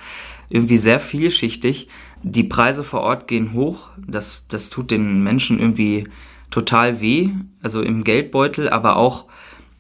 irgendwie 0.50 0.78
sehr 0.78 1.00
vielschichtig. 1.00 1.88
Die 2.24 2.44
Preise 2.44 2.84
vor 2.84 3.02
Ort 3.02 3.28
gehen 3.28 3.54
hoch, 3.54 3.90
das, 3.98 4.44
das 4.48 4.70
tut 4.70 4.92
den 4.92 5.24
Menschen 5.24 5.60
irgendwie 5.60 6.08
total 6.50 7.02
weh, 7.02 7.30
also 7.62 7.82
im 7.82 8.04
Geldbeutel, 8.04 8.70
aber 8.70 8.98
auch 8.98 9.26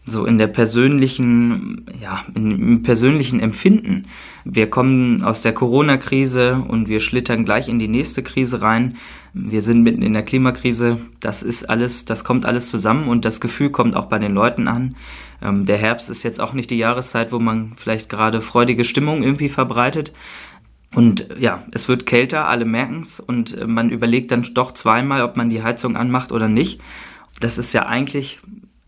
so 0.05 0.25
in 0.25 0.37
der 0.37 0.47
persönlichen, 0.47 1.85
ja, 2.01 2.25
im 2.33 2.81
persönlichen 2.81 3.39
Empfinden. 3.39 4.07
Wir 4.43 4.69
kommen 4.69 5.21
aus 5.21 5.43
der 5.43 5.53
Corona-Krise 5.53 6.63
und 6.67 6.89
wir 6.89 6.99
schlittern 6.99 7.45
gleich 7.45 7.67
in 7.67 7.77
die 7.77 7.87
nächste 7.87 8.23
Krise 8.23 8.61
rein. 8.61 8.97
Wir 9.33 9.61
sind 9.61 9.83
mitten 9.83 10.01
in 10.01 10.13
der 10.13 10.23
Klimakrise. 10.23 10.97
Das 11.19 11.41
ist 11.41 11.69
alles, 11.69 12.05
das 12.05 12.23
kommt 12.23 12.45
alles 12.45 12.67
zusammen 12.67 13.07
und 13.07 13.23
das 13.23 13.39
Gefühl 13.39 13.69
kommt 13.69 13.95
auch 13.95 14.05
bei 14.05 14.19
den 14.19 14.33
Leuten 14.33 14.67
an. 14.67 14.95
Ähm, 15.41 15.65
der 15.65 15.77
Herbst 15.77 16.09
ist 16.09 16.23
jetzt 16.23 16.41
auch 16.41 16.53
nicht 16.53 16.69
die 16.69 16.77
Jahreszeit, 16.77 17.31
wo 17.31 17.39
man 17.39 17.73
vielleicht 17.75 18.09
gerade 18.09 18.41
freudige 18.41 18.83
Stimmung 18.83 19.23
irgendwie 19.23 19.49
verbreitet. 19.49 20.11
Und 20.93 21.27
ja, 21.39 21.63
es 21.71 21.87
wird 21.87 22.05
kälter, 22.05 22.47
alle 22.49 22.65
merken 22.65 22.99
es 23.01 23.21
und 23.21 23.57
äh, 23.57 23.65
man 23.65 23.89
überlegt 23.89 24.31
dann 24.31 24.43
doch 24.53 24.73
zweimal, 24.73 25.21
ob 25.21 25.37
man 25.37 25.49
die 25.49 25.63
Heizung 25.63 25.95
anmacht 25.95 26.33
oder 26.33 26.49
nicht. 26.49 26.81
Das 27.39 27.57
ist 27.57 27.71
ja 27.71 27.85
eigentlich 27.85 28.39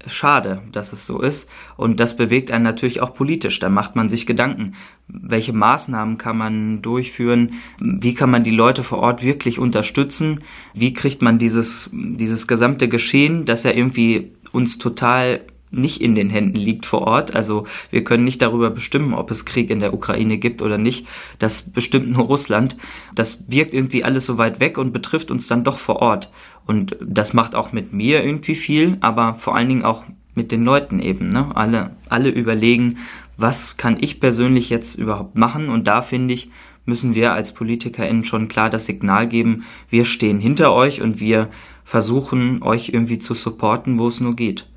schade, 0.08 0.62
dass 0.72 0.94
es 0.94 1.06
so 1.06 1.22
ist. 1.22 1.50
Und 1.78 2.00
das 2.00 2.16
bewegt 2.16 2.52
einen 2.52 2.64
natürlich 2.64 3.02
auch 3.02 3.14
politisch. 3.14 3.60
Da 3.60 3.70
macht 3.70 3.96
man 3.96 4.10
sich 4.10 4.26
Gedanken. 4.26 4.74
Welche 5.08 5.54
Maßnahmen 5.54 6.18
kann 6.18 6.38
man 6.38 6.82
durchführen? 6.82 7.54
Wie 7.80 8.14
kann 8.14 8.32
man 8.32 8.44
die 8.44 8.52
Leute 8.52 8.84
vor 8.84 9.00
Ort 9.00 9.24
wirklich 9.24 9.60
unterstützen? 9.60 10.42
Wie 10.74 10.94
kriegt 10.94 11.22
man 11.22 11.38
dieses, 11.38 11.90
dieses 11.92 12.48
gesamte 12.48 12.88
Geschehen, 12.88 13.46
das 13.46 13.64
ja 13.64 13.72
irgendwie 13.72 14.34
uns 14.52 14.78
total 14.78 15.42
nicht 15.74 16.02
in 16.02 16.16
den 16.16 16.30
Händen 16.30 16.58
liegt 16.58 16.86
vor 16.86 17.02
Ort. 17.02 17.36
Also 17.36 17.66
wir 17.92 18.04
können 18.04 18.24
nicht 18.24 18.42
darüber 18.42 18.70
bestimmen, 18.70 19.14
ob 19.14 19.32
es 19.32 19.46
Krieg 19.46 19.70
in 19.70 19.80
der 19.80 19.94
Ukraine 19.94 20.38
gibt 20.38 20.62
oder 20.62 20.78
nicht. 20.78 21.08
Das 21.40 21.64
bestimmt 21.64 22.12
nur 22.12 22.26
Russland. 22.26 22.78
Das 23.16 23.44
wirkt 23.48 23.74
irgendwie 23.74 24.04
alles 24.04 24.26
so 24.26 24.38
weit 24.38 24.60
weg 24.60 24.78
und 24.78 24.94
betrifft 24.94 25.32
uns 25.32 25.48
dann 25.48 25.64
doch 25.64 25.78
vor 25.78 25.98
Ort. 25.98 26.30
Und 26.66 26.96
das 27.02 27.34
macht 27.34 27.56
auch 27.56 27.72
mit 27.72 27.94
mir 27.94 28.24
irgendwie 28.24 28.56
viel, 28.56 28.98
aber 29.02 29.34
vor 29.36 29.56
allen 29.56 29.68
Dingen 29.68 29.86
auch 29.86 30.04
mit 30.36 30.52
den 30.52 30.64
Leuten 30.64 31.00
eben. 31.00 31.30
Ne? 31.30 31.52
Alle, 31.56 31.96
alle 32.10 32.30
überlegen, 32.30 32.98
was 33.38 33.78
kann 33.78 33.98
ich 34.00 34.20
persönlich 34.20 34.70
jetzt 34.70 34.96
überhaupt 34.96 35.38
machen? 35.38 35.70
Und 35.70 35.88
da 35.88 36.02
finde 36.02 36.34
ich, 36.34 36.50
müssen 36.86 37.16
wir 37.16 37.34
als 37.34 37.54
PolitikerInnen 37.54 38.24
schon 38.24 38.48
klar 38.48 38.70
das 38.70 38.86
Signal 38.86 39.28
geben, 39.28 39.64
wir 39.90 40.06
stehen 40.06 40.40
hinter 40.40 40.74
euch 40.74 41.02
und 41.02 41.20
wir 41.20 41.50
versuchen, 41.84 42.62
euch 42.62 42.90
irgendwie 42.90 43.20
zu 43.20 43.34
supporten, 43.34 44.00
wo 44.00 44.08
es 44.08 44.20
nur 44.20 44.36
geht. 44.36 44.68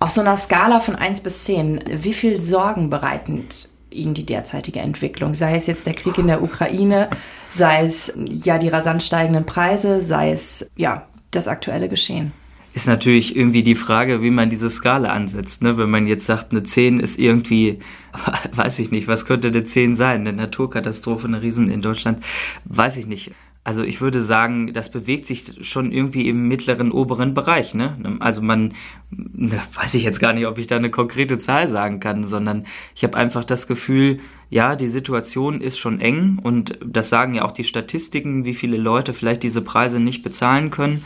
Auf 0.00 0.10
so 0.10 0.20
einer 0.20 0.36
Skala 0.36 0.80
von 0.80 0.96
1 0.96 1.22
bis 1.22 1.44
10, 1.44 1.84
wie 1.86 2.12
viel 2.12 2.40
Sorgen 2.40 2.90
bereitend 2.90 3.68
Ihnen 3.90 4.14
die 4.14 4.26
derzeitige 4.26 4.80
Entwicklung? 4.80 5.34
Sei 5.34 5.56
es 5.56 5.66
jetzt 5.66 5.86
der 5.86 5.94
Krieg 5.94 6.18
in 6.18 6.26
der 6.26 6.42
Ukraine, 6.42 7.08
sei 7.50 7.84
es 7.84 8.12
ja 8.28 8.58
die 8.58 8.68
rasant 8.68 9.02
steigenden 9.02 9.46
Preise, 9.46 10.00
sei 10.00 10.32
es 10.32 10.68
ja 10.76 11.06
das 11.30 11.48
aktuelle 11.48 11.88
Geschehen? 11.88 12.32
Ist 12.74 12.88
natürlich 12.88 13.36
irgendwie 13.36 13.62
die 13.62 13.76
Frage, 13.76 14.20
wie 14.20 14.32
man 14.32 14.50
diese 14.50 14.68
Skala 14.68 15.10
ansetzt. 15.10 15.62
Ne? 15.62 15.78
Wenn 15.78 15.90
man 15.90 16.08
jetzt 16.08 16.26
sagt, 16.26 16.50
eine 16.50 16.64
10 16.64 16.98
ist 16.98 17.20
irgendwie, 17.20 17.78
weiß 18.52 18.80
ich 18.80 18.90
nicht, 18.90 19.06
was 19.06 19.26
könnte 19.26 19.48
eine 19.48 19.62
10 19.62 19.94
sein? 19.94 20.22
Eine 20.22 20.32
Naturkatastrophe, 20.32 21.28
eine 21.28 21.40
Riesen 21.40 21.70
in 21.70 21.82
Deutschland, 21.82 22.24
weiß 22.64 22.96
ich 22.96 23.06
nicht. 23.06 23.30
Also 23.66 23.82
ich 23.82 24.02
würde 24.02 24.22
sagen, 24.22 24.74
das 24.74 24.90
bewegt 24.90 25.24
sich 25.24 25.54
schon 25.62 25.90
irgendwie 25.90 26.28
im 26.28 26.48
mittleren, 26.48 26.92
oberen 26.92 27.32
Bereich. 27.32 27.72
Ne? 27.72 27.96
Also 28.20 28.42
man, 28.42 28.74
da 29.10 29.56
weiß 29.74 29.94
ich 29.94 30.04
jetzt 30.04 30.20
gar 30.20 30.34
nicht, 30.34 30.46
ob 30.46 30.58
ich 30.58 30.66
da 30.66 30.76
eine 30.76 30.90
konkrete 30.90 31.38
Zahl 31.38 31.66
sagen 31.66 31.98
kann, 31.98 32.24
sondern 32.24 32.66
ich 32.94 33.04
habe 33.04 33.16
einfach 33.16 33.42
das 33.42 33.66
Gefühl, 33.66 34.20
ja, 34.50 34.76
die 34.76 34.86
Situation 34.86 35.62
ist 35.62 35.78
schon 35.78 35.98
eng 35.98 36.38
und 36.42 36.78
das 36.84 37.08
sagen 37.08 37.34
ja 37.34 37.46
auch 37.46 37.52
die 37.52 37.64
Statistiken, 37.64 38.44
wie 38.44 38.52
viele 38.52 38.76
Leute 38.76 39.14
vielleicht 39.14 39.42
diese 39.42 39.62
Preise 39.62 39.98
nicht 39.98 40.22
bezahlen 40.22 40.70
können. 40.70 41.02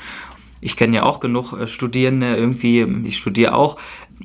Ich 0.60 0.74
kenne 0.74 0.96
ja 0.96 1.02
auch 1.04 1.20
genug 1.20 1.52
äh, 1.52 1.68
Studierende 1.68 2.34
irgendwie, 2.34 2.84
ich 3.04 3.16
studiere 3.16 3.54
auch, 3.54 3.78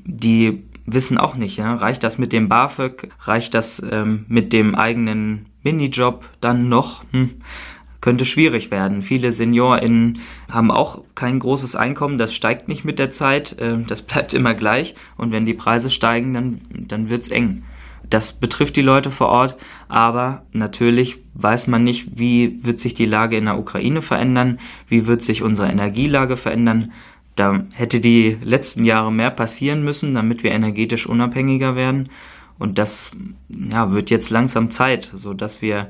die 0.06 0.64
wissen 0.88 1.20
auch 1.20 1.36
nicht, 1.36 1.58
ja, 1.58 1.76
reicht 1.76 2.04
das 2.04 2.18
mit 2.18 2.34
dem 2.34 2.50
BAföG, 2.50 3.10
reicht 3.20 3.54
das 3.54 3.82
ähm, 3.92 4.26
mit 4.28 4.52
dem 4.54 4.74
eigenen 4.74 5.46
Minijob 5.62 6.28
dann 6.42 6.68
noch? 6.68 7.04
Hm 7.12 7.30
könnte 8.04 8.26
schwierig 8.26 8.70
werden. 8.70 9.02
Viele 9.02 9.32
SeniorInnen 9.32 10.20
haben 10.52 10.72
auch 10.72 11.06
kein 11.16 11.40
großes 11.40 11.78
Einkommen, 11.78 12.18
das 12.18 12.36
steigt 12.36 12.68
nicht 12.68 12.84
mit 12.84 13.00
der 13.00 13.12
Zeit, 13.12 13.58
äh, 13.60 13.78
das 13.88 14.02
bleibt 14.10 14.34
immer 14.34 14.54
gleich 14.54 14.94
und 15.16 15.32
wenn 15.32 15.46
die 15.46 15.54
Preise 15.54 15.90
steigen, 15.90 16.34
dann, 16.34 16.62
dann 16.70 17.10
wird's 17.10 17.30
eng. 17.30 17.64
Das 18.10 18.34
betrifft 18.34 18.76
die 18.76 18.82
Leute 18.82 19.10
vor 19.10 19.30
Ort, 19.30 19.56
aber 19.88 20.44
natürlich 20.52 21.20
weiß 21.36 21.68
man 21.68 21.86
nicht, 21.86 22.20
wie 22.20 22.66
wird 22.66 22.82
sich 22.82 22.94
die 22.94 23.06
Lage 23.06 23.38
in 23.38 23.46
der 23.46 23.58
Ukraine 23.58 24.02
verändern, 24.02 24.60
wie 24.90 25.08
wird 25.08 25.24
sich 25.24 25.42
unsere 25.42 25.70
Energielage 25.70 26.36
verändern. 26.36 26.92
Da 27.38 27.64
hätte 27.74 28.02
die 28.02 28.38
letzten 28.44 28.84
Jahre 28.84 29.14
mehr 29.14 29.32
passieren 29.32 29.82
müssen, 29.82 30.14
damit 30.14 30.44
wir 30.44 30.52
energetisch 30.52 31.08
unabhängiger 31.08 31.78
werden. 31.78 32.10
Und 32.60 32.78
das 32.78 33.12
ja, 33.48 33.94
wird 33.94 34.10
jetzt 34.10 34.30
langsam 34.30 34.72
Zeit, 34.72 35.10
so 35.16 35.34
dass 35.34 35.62
wir 35.62 35.88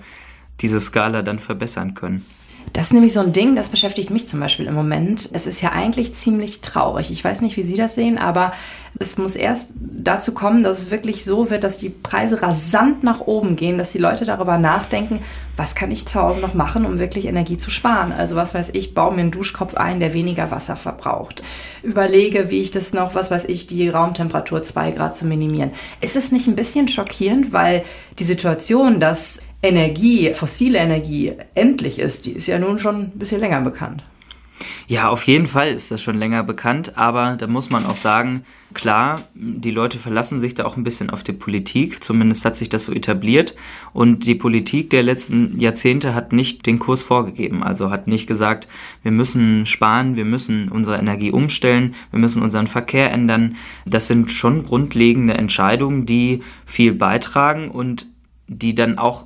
diese 0.62 0.79
Skala 0.79 1.22
dann 1.22 1.39
verbessern 1.39 1.93
können. 1.93 2.25
Das 2.74 2.88
ist 2.88 2.93
nämlich 2.93 3.13
so 3.13 3.19
ein 3.19 3.33
Ding, 3.33 3.55
das 3.55 3.69
beschäftigt 3.69 4.10
mich 4.10 4.25
zum 4.25 4.39
Beispiel 4.39 4.65
im 4.65 4.74
Moment. 4.74 5.29
Es 5.31 5.45
ist 5.45 5.62
ja 5.62 5.74
eigentlich 5.74 6.15
ziemlich 6.15 6.62
traurig. 6.62 7.12
Ich 7.12 7.24
weiß 7.24 7.41
nicht, 7.41 7.55
wie 7.55 7.63
Sie 7.63 7.75
das 7.75 7.93
sehen, 7.93 8.17
aber 8.17 8.51
es 8.98 9.19
muss 9.19 9.36
erst 9.36 9.74
dazu 9.75 10.33
kommen, 10.33 10.63
dass 10.63 10.79
es 10.79 10.91
wirklich 10.91 11.24
so 11.24 11.51
wird, 11.51 11.63
dass 11.63 11.77
die 11.77 11.89
Preise 11.89 12.41
rasant 12.41 13.03
nach 13.03 13.22
oben 13.22 13.55
gehen, 13.55 13.77
dass 13.77 13.91
die 13.91 14.00
Leute 14.00 14.25
darüber 14.25 14.57
nachdenken, 14.57 15.19
was 15.55 15.75
kann 15.75 15.91
ich 15.91 16.07
zu 16.07 16.19
Hause 16.19 16.41
noch 16.41 16.55
machen, 16.55 16.86
um 16.86 16.98
wirklich 16.98 17.27
Energie 17.27 17.57
zu 17.57 17.69
sparen. 17.69 18.12
Also 18.12 18.36
was 18.36 18.55
weiß 18.55 18.72
ich, 18.74 18.95
baue 18.95 19.13
mir 19.13 19.22
einen 19.22 19.31
Duschkopf 19.31 19.75
ein, 19.75 20.00
der 20.00 20.13
weniger 20.13 20.50
Wasser 20.50 20.75
verbraucht. 20.75 21.43
Überlege, 21.83 22.50
wie 22.50 22.60
ich 22.60 22.72
das 22.72 22.91
noch, 22.91 23.13
was 23.13 23.29
weiß 23.29 23.45
ich, 23.45 23.67
die 23.67 23.88
Raumtemperatur 23.88 24.63
zwei 24.63 24.89
Grad 24.91 25.15
zu 25.15 25.25
minimieren. 25.25 25.72
Ist 26.01 26.15
es 26.15 26.31
nicht 26.31 26.48
ein 26.48 26.55
bisschen 26.55 26.88
schockierend, 26.88 27.53
weil 27.53 27.83
die 28.17 28.24
Situation, 28.24 29.00
dass 29.00 29.41
Energie, 29.63 30.34
fossile 30.34 30.79
Energie 30.79 31.34
endlich 31.55 31.98
ist, 31.98 32.25
die 32.25 32.34
ist 32.34 32.48
ja 32.48 32.60
nun 32.60 32.79
schon 32.79 32.96
ein 32.96 33.12
bisschen 33.17 33.39
länger 33.39 33.62
bekannt. 33.62 34.03
Ja, 34.88 35.10
auf 35.10 35.24
jeden 35.24 35.48
Fall 35.48 35.70
ist 35.70 35.91
das 35.91 36.01
schon 36.01 36.17
länger 36.17 36.43
bekannt, 36.43 36.98
aber 36.98 37.38
da 37.38 37.48
muss 37.48 37.70
man 37.70 37.86
auch 37.86 37.96
sagen, 37.96 38.43
klar, 38.74 39.22
die 39.34 39.72
Leute 39.72 39.98
verlassen 39.98 40.39
sich 40.39 40.55
da 40.55 40.65
auch 40.65 40.77
ein 40.77 40.84
bisschen 40.84 41.10
auf 41.10 41.24
die 41.24 41.34
Politik, 41.34 42.03
zumindest 42.03 42.43
hat 42.46 42.58
sich 42.58 42.70
das 42.70 42.84
so 42.84 42.91
etabliert 42.91 43.55
und 43.93 44.25
die 44.25 44.36
Politik 44.36 44.89
der 44.89 45.03
letzten 45.03 45.60
Jahrzehnte 45.60 46.13
hat 46.13 46.34
nicht 46.34 46.65
den 46.65 46.79
Kurs 46.79 47.01
vorgegeben, 47.01 47.63
also 47.63 47.89
hat 47.89 48.08
nicht 48.08 48.27
gesagt, 48.27 48.67
wir 49.01 49.12
müssen 49.12 49.65
sparen, 49.65 50.15
wir 50.15 50.25
müssen 50.25 50.70
unsere 50.70 50.98
Energie 50.98 51.32
umstellen, 51.32 51.96
wir 52.12 52.20
müssen 52.20 52.43
unseren 52.43 52.67
Verkehr 52.67 53.12
ändern. 53.12 53.55
Das 53.86 54.08
sind 54.08 54.32
schon 54.32 54.63
grundlegende 54.63 55.36
Entscheidungen, 55.36 56.05
die 56.05 56.41
viel 56.65 56.93
beitragen 56.93 57.70
und 57.70 58.08
die 58.48 58.75
dann 58.75 58.98
auch 58.98 59.25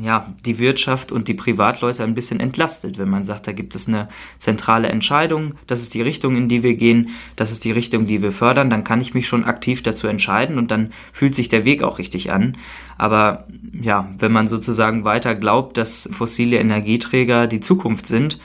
ja, 0.00 0.32
die 0.44 0.58
Wirtschaft 0.58 1.12
und 1.12 1.28
die 1.28 1.34
Privatleute 1.34 2.04
ein 2.04 2.14
bisschen 2.14 2.40
entlastet, 2.40 2.98
wenn 2.98 3.08
man 3.08 3.24
sagt, 3.24 3.46
da 3.46 3.52
gibt 3.52 3.74
es 3.74 3.88
eine 3.88 4.08
zentrale 4.38 4.88
Entscheidung, 4.88 5.54
das 5.66 5.80
ist 5.80 5.94
die 5.94 6.02
Richtung, 6.02 6.36
in 6.36 6.48
die 6.48 6.62
wir 6.62 6.74
gehen, 6.74 7.10
das 7.36 7.50
ist 7.52 7.64
die 7.64 7.72
Richtung, 7.72 8.06
die 8.06 8.22
wir 8.22 8.32
fördern, 8.32 8.70
dann 8.70 8.84
kann 8.84 9.00
ich 9.00 9.14
mich 9.14 9.26
schon 9.26 9.44
aktiv 9.44 9.82
dazu 9.82 10.06
entscheiden 10.06 10.58
und 10.58 10.70
dann 10.70 10.92
fühlt 11.12 11.34
sich 11.34 11.48
der 11.48 11.64
Weg 11.64 11.82
auch 11.82 11.98
richtig 11.98 12.32
an. 12.32 12.56
Aber 12.98 13.46
ja, 13.80 14.08
wenn 14.18 14.32
man 14.32 14.48
sozusagen 14.48 15.04
weiter 15.04 15.34
glaubt, 15.34 15.76
dass 15.76 16.08
fossile 16.12 16.58
Energieträger 16.58 17.46
die 17.46 17.60
Zukunft 17.60 18.06
sind, 18.06 18.38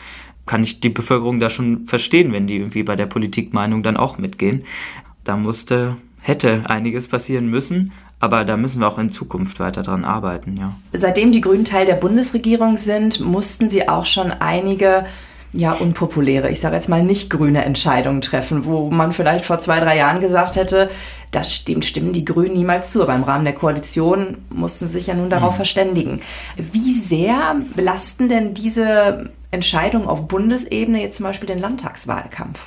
kann 0.46 0.64
ich 0.64 0.80
die 0.80 0.90
Bevölkerung 0.90 1.40
da 1.40 1.50
schon 1.50 1.86
verstehen, 1.86 2.32
wenn 2.32 2.48
die 2.48 2.56
irgendwie 2.56 2.84
bei 2.84 2.96
der 2.96 3.06
Politikmeinung 3.06 3.84
dann 3.84 3.98
auch 3.98 4.18
mitgehen. 4.18 4.64
Da 5.24 5.36
musste, 5.36 5.98
hätte 6.22 6.70
einiges 6.70 7.08
passieren 7.08 7.50
müssen, 7.50 7.92
aber 8.20 8.44
da 8.44 8.58
müssen 8.58 8.82
wir 8.82 8.88
auch 8.88 8.98
in 8.98 9.12
Zukunft 9.12 9.60
weiter 9.60 9.84
dran 9.84 10.06
arbeiten, 10.06 10.58
ja. 10.58 10.74
Seitdem 10.94 11.32
die 11.32 11.42
Grünen 11.42 11.66
Teil 11.66 11.86
der 11.86 11.96
Bundesregierung 11.96 12.78
sind, 12.78 13.20
mussten 13.20 13.70
sie 13.70 13.88
auch 13.88 14.06
schon 14.06 14.32
einige 14.32 15.06
ja, 15.54 15.72
unpopuläre, 15.74 16.52
ich 16.52 16.60
sage 16.60 16.76
jetzt 16.76 16.90
mal 16.90 17.04
nicht 17.04 17.30
grüne 17.30 17.64
Entscheidungen 17.64 18.22
treffen, 18.22 18.66
wo 18.66 18.90
man 18.90 19.14
vielleicht 19.14 19.46
vor 19.46 19.60
zwei, 19.60 19.80
drei 19.80 19.96
Jahren 19.96 20.20
gesagt 20.20 20.56
hätte, 20.56 20.90
da 21.32 21.44
stimmt, 21.44 21.86
stimmen 21.86 22.12
die 22.14 22.26
Grünen 22.26 22.54
niemals 22.54 22.92
zu. 22.92 23.02
Aber 23.02 23.16
im 23.16 23.24
Rahmen 23.24 23.46
der 23.46 23.54
Koalition 23.54 24.38
mussten 24.50 24.88
sie 24.88 24.94
sich 24.94 25.08
ja 25.08 25.14
nun 25.14 25.30
darauf 25.30 25.54
mhm. 25.54 25.58
verständigen. 25.58 26.22
Wie 26.58 26.94
sehr 26.94 27.56
belasten 27.76 28.28
denn 28.28 28.54
diese 28.54 29.32
Entscheidungen 29.52 30.08
auf 30.08 30.28
Bundesebene 30.28 31.02
jetzt 31.02 31.18
zum 31.18 31.26
Beispiel 31.26 31.48
den 31.48 31.60
Landtagswahlkampf? 31.60 32.60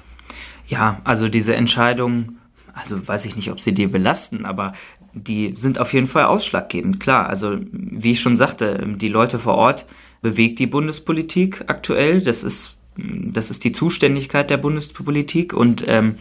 Ja, 0.66 1.00
also 1.04 1.28
diese 1.28 1.54
Entscheidungen 1.54 2.40
also 2.74 3.06
weiß 3.06 3.24
ich 3.24 3.36
nicht, 3.36 3.50
ob 3.50 3.60
sie 3.60 3.74
dir 3.74 3.90
belasten, 3.90 4.46
aber 4.46 4.72
die 5.12 5.54
sind 5.56 5.78
auf 5.78 5.92
jeden 5.92 6.06
Fall 6.06 6.24
ausschlaggebend, 6.24 7.00
klar. 7.00 7.28
Also 7.28 7.58
wie 7.72 8.12
ich 8.12 8.20
schon 8.20 8.36
sagte, 8.36 8.86
die 8.96 9.08
Leute 9.08 9.38
vor 9.38 9.54
Ort 9.54 9.86
bewegt 10.22 10.58
die 10.58 10.66
Bundespolitik 10.66 11.64
aktuell. 11.66 12.20
Das 12.20 12.44
ist, 12.44 12.76
das 12.96 13.50
ist 13.50 13.64
die 13.64 13.72
Zuständigkeit 13.72 14.50
der 14.50 14.58
Bundespolitik 14.58 15.52
und 15.52 15.84
ähm, 15.88 16.16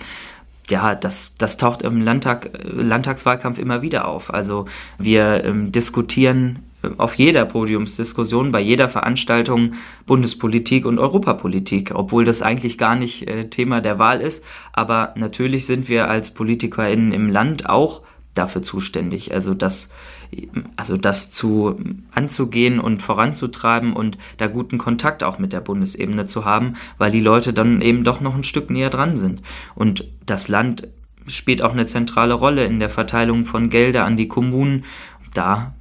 ja, 0.69 0.95
das, 0.95 1.33
das 1.37 1.57
taucht 1.57 1.81
im 1.81 2.01
Landtag, 2.01 2.51
Landtagswahlkampf 2.63 3.57
immer 3.57 3.81
wieder 3.81 4.07
auf. 4.07 4.33
Also 4.33 4.65
wir 4.97 5.43
ähm, 5.43 5.71
diskutieren 5.71 6.59
auf 6.97 7.15
jeder 7.15 7.45
Podiumsdiskussion, 7.45 8.51
bei 8.51 8.61
jeder 8.61 8.87
Veranstaltung 8.87 9.73
Bundespolitik 10.05 10.85
und 10.85 10.97
Europapolitik, 10.99 11.91
obwohl 11.93 12.23
das 12.23 12.41
eigentlich 12.41 12.77
gar 12.77 12.95
nicht 12.95 13.27
äh, 13.27 13.49
Thema 13.49 13.81
der 13.81 13.99
Wahl 13.99 14.21
ist. 14.21 14.43
Aber 14.71 15.13
natürlich 15.17 15.65
sind 15.65 15.89
wir 15.89 16.07
als 16.07 16.33
PolitikerInnen 16.33 17.11
im 17.11 17.29
Land 17.29 17.69
auch 17.69 18.01
dafür 18.33 18.61
zuständig. 18.61 19.33
Also 19.33 19.53
das, 19.53 19.89
also 20.75 20.97
das 20.97 21.31
zu 21.31 21.79
anzugehen 22.11 22.79
und 22.79 23.01
voranzutreiben 23.01 23.93
und 23.93 24.17
da 24.37 24.47
guten 24.47 24.77
Kontakt 24.77 25.23
auch 25.23 25.39
mit 25.39 25.53
der 25.53 25.61
Bundesebene 25.61 26.25
zu 26.25 26.45
haben, 26.45 26.75
weil 26.97 27.11
die 27.11 27.19
Leute 27.19 27.53
dann 27.53 27.81
eben 27.81 28.03
doch 28.03 28.21
noch 28.21 28.35
ein 28.35 28.43
Stück 28.43 28.69
näher 28.69 28.89
dran 28.89 29.17
sind. 29.17 29.41
Und 29.75 30.05
das 30.25 30.47
Land 30.47 30.87
spielt 31.27 31.61
auch 31.61 31.73
eine 31.73 31.85
zentrale 31.85 32.33
Rolle 32.33 32.65
in 32.65 32.79
der 32.79 32.89
Verteilung 32.89 33.45
von 33.45 33.69
Gelder 33.69 34.05
an 34.05 34.17
die 34.17 34.27
Kommunen. 34.27 34.85
Da 35.33 35.73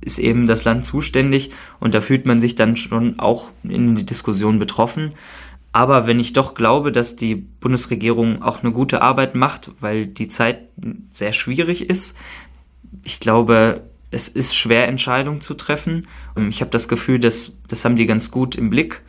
ist 0.00 0.18
eben 0.18 0.46
das 0.46 0.64
Land 0.64 0.84
zuständig 0.84 1.50
und 1.78 1.94
da 1.94 2.00
fühlt 2.00 2.26
man 2.26 2.40
sich 2.40 2.54
dann 2.54 2.76
schon 2.76 3.18
auch 3.18 3.50
in 3.62 3.96
die 3.96 4.06
Diskussion 4.06 4.58
betroffen. 4.58 5.12
Aber 5.78 6.08
wenn 6.08 6.18
ich 6.18 6.32
doch 6.32 6.54
glaube, 6.54 6.90
dass 6.90 7.14
die 7.14 7.36
Bundesregierung 7.36 8.42
auch 8.42 8.64
eine 8.64 8.72
gute 8.72 9.00
Arbeit 9.00 9.36
macht, 9.36 9.70
weil 9.78 10.08
die 10.08 10.26
Zeit 10.26 10.62
sehr 11.12 11.32
schwierig 11.32 11.88
ist, 11.88 12.16
ich 13.04 13.20
glaube, 13.20 13.82
es 14.10 14.26
ist 14.26 14.56
schwer, 14.56 14.88
Entscheidungen 14.88 15.40
zu 15.40 15.54
treffen. 15.54 16.08
Ich 16.48 16.62
habe 16.62 16.72
das 16.72 16.88
Gefühl, 16.88 17.20
dass 17.20 17.52
das 17.68 17.84
haben 17.84 17.94
die 17.94 18.06
ganz 18.06 18.32
gut 18.32 18.56
im 18.56 18.70
Blick. 18.70 19.02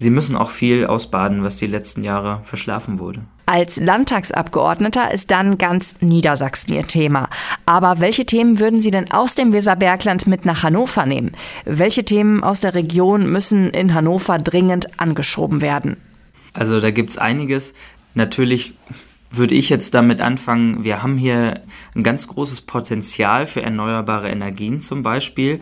sie 0.00 0.10
müssen 0.10 0.34
auch 0.34 0.50
viel 0.50 0.86
ausbaden, 0.86 1.44
was 1.44 1.58
die 1.58 1.68
letzten 1.68 2.02
Jahre 2.02 2.40
verschlafen 2.42 2.98
wurde. 2.98 3.22
Als 3.46 3.76
Landtagsabgeordneter 3.76 5.12
ist 5.14 5.30
dann 5.30 5.58
ganz 5.58 5.94
Niedersachsen 6.00 6.74
Ihr 6.74 6.88
Thema. 6.88 7.28
Aber 7.66 8.00
welche 8.00 8.26
Themen 8.26 8.58
würden 8.58 8.80
Sie 8.80 8.90
denn 8.90 9.12
aus 9.12 9.36
dem 9.36 9.52
Weserbergland 9.52 10.26
mit 10.26 10.44
nach 10.44 10.64
Hannover 10.64 11.06
nehmen? 11.06 11.30
Welche 11.64 12.04
Themen 12.04 12.42
aus 12.42 12.58
der 12.58 12.74
Region 12.74 13.30
müssen 13.30 13.70
in 13.70 13.94
Hannover 13.94 14.38
dringend 14.38 14.98
angeschoben 14.98 15.62
werden? 15.62 15.96
Also 16.56 16.80
da 16.80 16.90
gibt 16.90 17.10
es 17.10 17.18
einiges. 17.18 17.74
Natürlich 18.14 18.74
würde 19.30 19.54
ich 19.54 19.68
jetzt 19.68 19.94
damit 19.94 20.20
anfangen, 20.20 20.84
wir 20.84 21.02
haben 21.02 21.18
hier 21.18 21.60
ein 21.94 22.02
ganz 22.02 22.28
großes 22.28 22.62
Potenzial 22.62 23.46
für 23.46 23.62
erneuerbare 23.62 24.30
Energien 24.30 24.80
zum 24.80 25.02
Beispiel. 25.02 25.60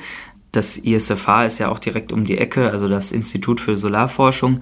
Das 0.52 0.76
ISFH 0.76 1.46
ist 1.46 1.58
ja 1.58 1.68
auch 1.68 1.80
direkt 1.80 2.12
um 2.12 2.24
die 2.24 2.38
Ecke, 2.38 2.70
also 2.70 2.88
das 2.88 3.10
Institut 3.10 3.60
für 3.60 3.76
Solarforschung. 3.76 4.60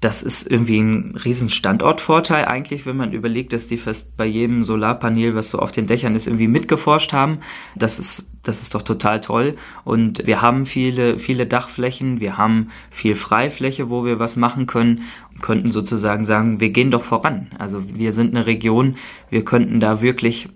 Das 0.00 0.24
ist 0.24 0.50
irgendwie 0.50 0.80
ein 0.80 1.14
riesen 1.24 1.48
Standortvorteil 1.48 2.46
eigentlich, 2.46 2.86
wenn 2.86 2.96
man 2.96 3.12
überlegt, 3.12 3.52
dass 3.52 3.68
die 3.68 3.76
fast 3.76 4.16
bei 4.16 4.26
jedem 4.26 4.64
Solarpanel, 4.64 5.36
was 5.36 5.50
so 5.50 5.60
auf 5.60 5.70
den 5.70 5.86
Dächern 5.86 6.16
ist, 6.16 6.26
irgendwie 6.26 6.48
mitgeforscht 6.48 7.12
haben. 7.12 7.38
Das 7.76 8.00
ist, 8.00 8.26
das 8.42 8.62
ist 8.62 8.74
doch 8.74 8.82
total 8.82 9.20
toll. 9.20 9.54
Und 9.84 10.26
wir 10.26 10.42
haben 10.42 10.66
viele, 10.66 11.18
viele 11.18 11.46
Dachflächen, 11.46 12.18
wir 12.18 12.36
haben 12.36 12.70
viel 12.90 13.14
Freifläche, 13.14 13.90
wo 13.90 14.04
wir 14.04 14.18
was 14.18 14.34
machen 14.34 14.66
können 14.66 15.02
könnten 15.42 15.70
sozusagen 15.70 16.24
sagen, 16.24 16.60
wir 16.60 16.70
gehen 16.70 16.90
doch 16.90 17.02
voran. 17.02 17.48
Also 17.58 17.82
wir 17.94 18.12
sind 18.12 18.34
eine 18.34 18.46
Region, 18.46 18.96
wir 19.28 19.44
könnten 19.44 19.80
da 19.80 20.00
wirklich 20.00 20.48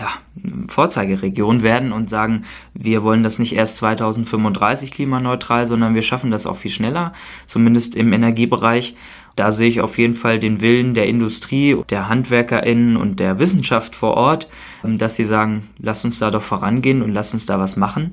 ja, 0.00 0.08
Vorzeigeregion 0.68 1.62
werden 1.62 1.92
und 1.92 2.08
sagen, 2.08 2.44
wir 2.74 3.02
wollen 3.02 3.22
das 3.22 3.38
nicht 3.38 3.54
erst 3.54 3.76
2035 3.76 4.90
klimaneutral, 4.90 5.66
sondern 5.66 5.94
wir 5.94 6.02
schaffen 6.02 6.30
das 6.30 6.46
auch 6.46 6.56
viel 6.56 6.70
schneller, 6.70 7.12
zumindest 7.46 7.94
im 7.94 8.12
Energiebereich. 8.12 8.96
Da 9.36 9.50
sehe 9.50 9.68
ich 9.68 9.80
auf 9.80 9.98
jeden 9.98 10.14
Fall 10.14 10.38
den 10.38 10.60
Willen 10.60 10.94
der 10.94 11.06
Industrie, 11.06 11.76
der 11.88 12.08
HandwerkerInnen 12.08 12.96
und 12.96 13.18
der 13.18 13.38
Wissenschaft 13.38 13.96
vor 13.96 14.14
Ort, 14.14 14.48
dass 14.82 15.16
sie 15.16 15.24
sagen, 15.24 15.68
lass 15.78 16.04
uns 16.04 16.18
da 16.18 16.30
doch 16.30 16.42
vorangehen 16.42 17.02
und 17.02 17.12
lass 17.12 17.32
uns 17.32 17.46
da 17.46 17.58
was 17.58 17.76
machen. 17.76 18.12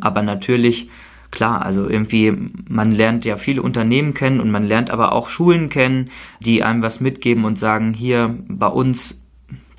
Aber 0.00 0.22
natürlich 0.22 0.88
klar, 1.30 1.62
also 1.62 1.88
irgendwie, 1.88 2.32
man 2.68 2.92
lernt 2.92 3.24
ja 3.24 3.36
viele 3.36 3.62
Unternehmen 3.62 4.14
kennen 4.14 4.40
und 4.40 4.50
man 4.50 4.64
lernt 4.64 4.90
aber 4.90 5.12
auch 5.12 5.28
Schulen 5.28 5.68
kennen, 5.68 6.10
die 6.40 6.62
einem 6.62 6.82
was 6.82 7.00
mitgeben 7.00 7.44
und 7.44 7.58
sagen, 7.58 7.94
hier 7.94 8.36
bei 8.48 8.66
uns 8.66 9.20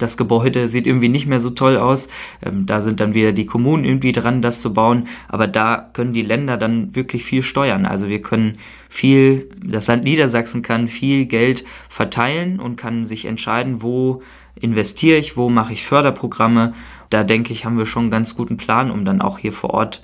das 0.01 0.17
Gebäude 0.17 0.67
sieht 0.67 0.88
irgendwie 0.88 1.10
nicht 1.10 1.27
mehr 1.27 1.39
so 1.39 1.51
toll 1.51 1.77
aus. 1.77 2.08
Ähm, 2.43 2.65
da 2.65 2.81
sind 2.81 3.00
dann 3.00 3.13
wieder 3.13 3.31
die 3.31 3.46
Kommunen 3.46 3.86
irgendwie 3.86 4.12
dran, 4.12 4.41
das 4.41 4.62
zu 4.62 4.74
bauen. 4.74 5.08
Aber 5.27 5.48
da 5.48 5.89
können 5.93 6.13
die 6.13 6.24
Länder 6.24 6.58
dann 6.58 6.96
wirklich 6.96 7.24
viel 7.24 7.43
steuern. 7.43 7.86
Also 7.86 8.10
wir 8.10 8.22
können 8.22 8.58
viel, 8.89 9.50
das 9.63 9.88
Land 9.88 10.03
Niedersachsen 10.03 10.62
kann 10.62 10.88
viel 10.88 11.25
Geld 11.25 11.63
verteilen 11.89 12.60
und 12.60 12.77
kann 12.77 13.05
sich 13.05 13.25
entscheiden, 13.25 13.81
wo 13.81 14.22
investiere 14.55 15.17
ich, 15.17 15.38
wo 15.38 15.50
mache 15.50 15.74
ich 15.74 15.86
Förderprogramme. 15.86 16.74
Da 17.10 17.24
denke 17.24 17.53
ich, 17.53 17.65
haben 17.65 17.77
wir 17.77 17.86
schon 17.86 18.03
einen 18.03 18.12
ganz 18.12 18.36
guten 18.36 18.58
Plan, 18.58 18.91
um 18.91 19.05
dann 19.05 19.22
auch 19.22 19.38
hier 19.38 19.53
vor 19.53 19.72
Ort 19.72 20.03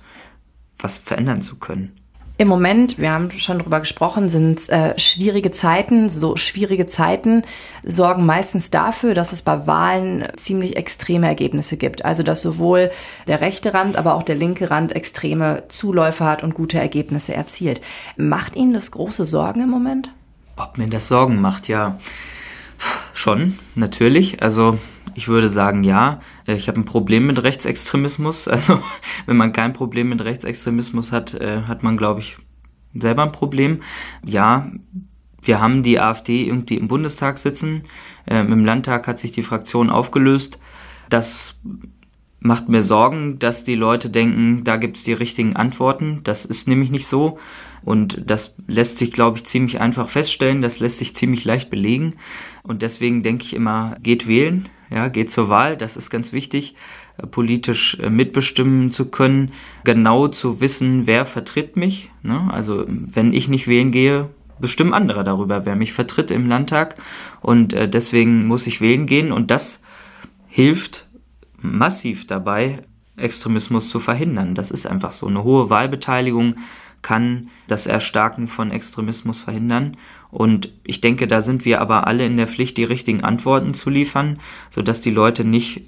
was 0.77 0.98
verändern 0.98 1.41
zu 1.41 1.57
können. 1.57 1.93
Im 2.39 2.50
Moment, 2.50 3.00
wir 3.00 3.12
haben 3.12 3.31
schon 3.31 3.57
drüber 3.57 3.79
gesprochen, 3.79 4.29
sind 4.29 4.69
äh, 4.69 4.98
schwierige 5.00 5.50
Zeiten. 5.50 6.07
So 6.07 6.38
schwierige 6.38 6.86
Zeiten 6.86 7.41
sorgen 7.84 8.27
meistens 8.27 8.69
dafür, 8.69 9.15
dass 9.15 9.34
es 9.34 9.41
bei 9.41 9.65
Wahlen 9.65 10.27
ziemlich 10.36 10.77
extreme 10.77 11.25
Ergebnisse 11.25 11.77
gibt. 11.77 12.05
Also 12.05 12.22
dass 12.22 12.43
sowohl 12.43 12.91
der 13.27 13.41
rechte 13.41 13.74
Rand, 13.74 13.98
aber 13.98 14.13
auch 14.13 14.22
der 14.22 14.36
linke 14.36 14.69
Rand 14.69 14.96
extreme 14.96 15.63
Zuläufe 15.69 16.25
hat 16.25 16.43
und 16.43 16.53
gute 16.53 16.77
Ergebnisse 16.77 17.34
erzielt. 17.34 17.81
Macht 18.17 18.55
Ihnen 18.55 18.74
das 18.74 18.91
große 18.91 19.25
Sorgen 19.25 19.62
im 19.62 19.69
Moment? 19.69 20.12
Ob 20.57 20.77
mir 20.77 20.88
das 20.88 21.07
Sorgen 21.07 21.41
macht, 21.41 21.67
ja. 21.67 21.98
Schon, 23.15 23.57
natürlich. 23.74 24.43
Also 24.43 24.77
ich 25.17 25.27
würde 25.27 25.50
sagen, 25.50 25.83
ja. 25.83 26.19
Ich 26.45 26.67
habe 26.67 26.79
ein 26.79 26.86
Problem 26.86 27.25
mit 27.25 27.41
Rechtsextremismus. 27.41 28.47
Also 28.57 28.79
wenn 29.25 29.36
man 29.36 29.51
kein 29.51 29.74
Problem 29.74 30.09
mit 30.09 30.24
Rechtsextremismus 30.24 31.12
hat, 31.12 31.33
äh, 31.33 31.63
hat 31.63 31.81
man, 31.81 31.97
glaube 31.97 32.19
ich, 32.19 32.38
selber 32.93 33.24
ein 33.24 33.31
Problem. 33.31 33.81
Ja, 34.24 34.71
wir 35.41 35.59
haben 35.59 35.81
die 35.81 36.00
AfD 36.00 36.45
irgendwie 36.45 36.77
im 36.77 36.88
Bundestag 36.88 37.39
sitzen. 37.39 37.81
Ähm, 38.27 38.53
Im 38.53 38.63
Landtag 38.63 39.07
hat 39.07 39.17
sich 39.17 39.31
die 39.31 39.41
Fraktion 39.41 39.89
aufgelöst. 39.89 40.59
Das 41.09 41.55
macht 42.48 42.70
mir 42.70 42.82
Sorgen, 42.82 43.38
dass 43.38 43.63
die 43.63 43.75
Leute 43.75 44.10
denken, 44.10 44.63
da 44.63 44.77
gibt's 44.77 45.04
die 45.04 45.13
richtigen 45.13 45.55
Antworten. 45.55 46.22
Das 46.24 46.46
ist 46.46 46.68
nämlich 46.68 46.90
nicht 46.90 47.05
so. 47.05 47.38
Und 47.83 48.24
das 48.25 48.55
lässt 48.68 48.98
sich, 48.98 49.12
glaube 49.12 49.38
ich, 49.38 49.44
ziemlich 49.44 49.79
einfach 49.79 50.10
feststellen. 50.10 50.62
Das 50.62 50.79
lässt 50.79 50.98
sich 50.98 51.16
ziemlich 51.16 51.46
leicht 51.46 51.70
belegen. 51.70 52.16
Und 52.64 52.81
deswegen 52.81 53.22
denke 53.22 53.44
ich 53.44 53.53
immer, 53.53 53.96
geht 54.01 54.27
wählen, 54.27 54.68
ja, 54.90 55.10
geht 55.10 55.29
zur 55.29 55.50
Wahl. 55.50 55.77
Das 55.77 55.98
ist 55.98 56.10
ganz 56.10 56.33
wichtig, 56.33 56.75
äh, 57.18 57.27
politisch 57.27 57.98
äh, 58.00 58.10
mitbestimmen 58.10 58.92
zu 58.92 59.10
können, 59.10 59.51
genau 59.83 60.27
zu 60.27 60.60
wissen, 60.60 61.05
wer 61.05 61.25
vertritt 61.25 61.75
mich. 61.75 62.10
Ne? 62.24 62.50
Also 62.51 62.86
wenn 62.88 63.33
ich 63.33 63.48
nicht 63.48 63.68
wählen 63.68 63.92
gehe, 63.92 64.29
bestimmen 64.60 64.94
andere 64.94 65.24
darüber, 65.24 65.66
wer 65.66 65.75
mich 65.75 65.94
vertritt 65.94 66.31
im 66.31 66.48
Landtag. 66.48 66.96
Und 67.42 67.74
äh, 67.74 67.88
deswegen 67.88 68.48
muss 68.48 68.68
ich 68.68 68.81
wählen 68.81 69.05
gehen. 69.05 69.31
Und 69.31 69.51
das 69.51 69.81
hilft 70.48 71.06
massiv 71.61 72.27
dabei, 72.27 72.83
Extremismus 73.17 73.89
zu 73.89 74.00
verhindern. 74.00 74.55
Das 74.55 74.72
ist 74.72 74.85
einfach 74.85 75.11
so. 75.11 75.27
Eine 75.27 75.43
hohe 75.43 75.70
Wahlbeteiligung 75.70 76.55
kann 77.01 77.50
das 77.67 77.85
Erstarken 77.85 78.48
von 78.48 78.72
Extremismus 78.72 79.39
verhindern. 79.39 79.98
Und 80.29 80.72
ich 80.83 81.01
denke, 81.01 81.27
da 81.27 81.41
sind 81.41 81.65
wir 81.65 81.81
aber 81.81 82.07
alle 82.07 82.25
in 82.25 82.37
der 82.37 82.48
Pflicht, 82.48 82.77
die 82.77 82.83
richtigen 82.83 83.24
Antworten 83.24 83.74
zu 83.74 83.89
liefern, 83.89 84.39
sodass 84.70 85.01
die 85.01 85.11
Leute 85.11 85.43
nicht 85.43 85.83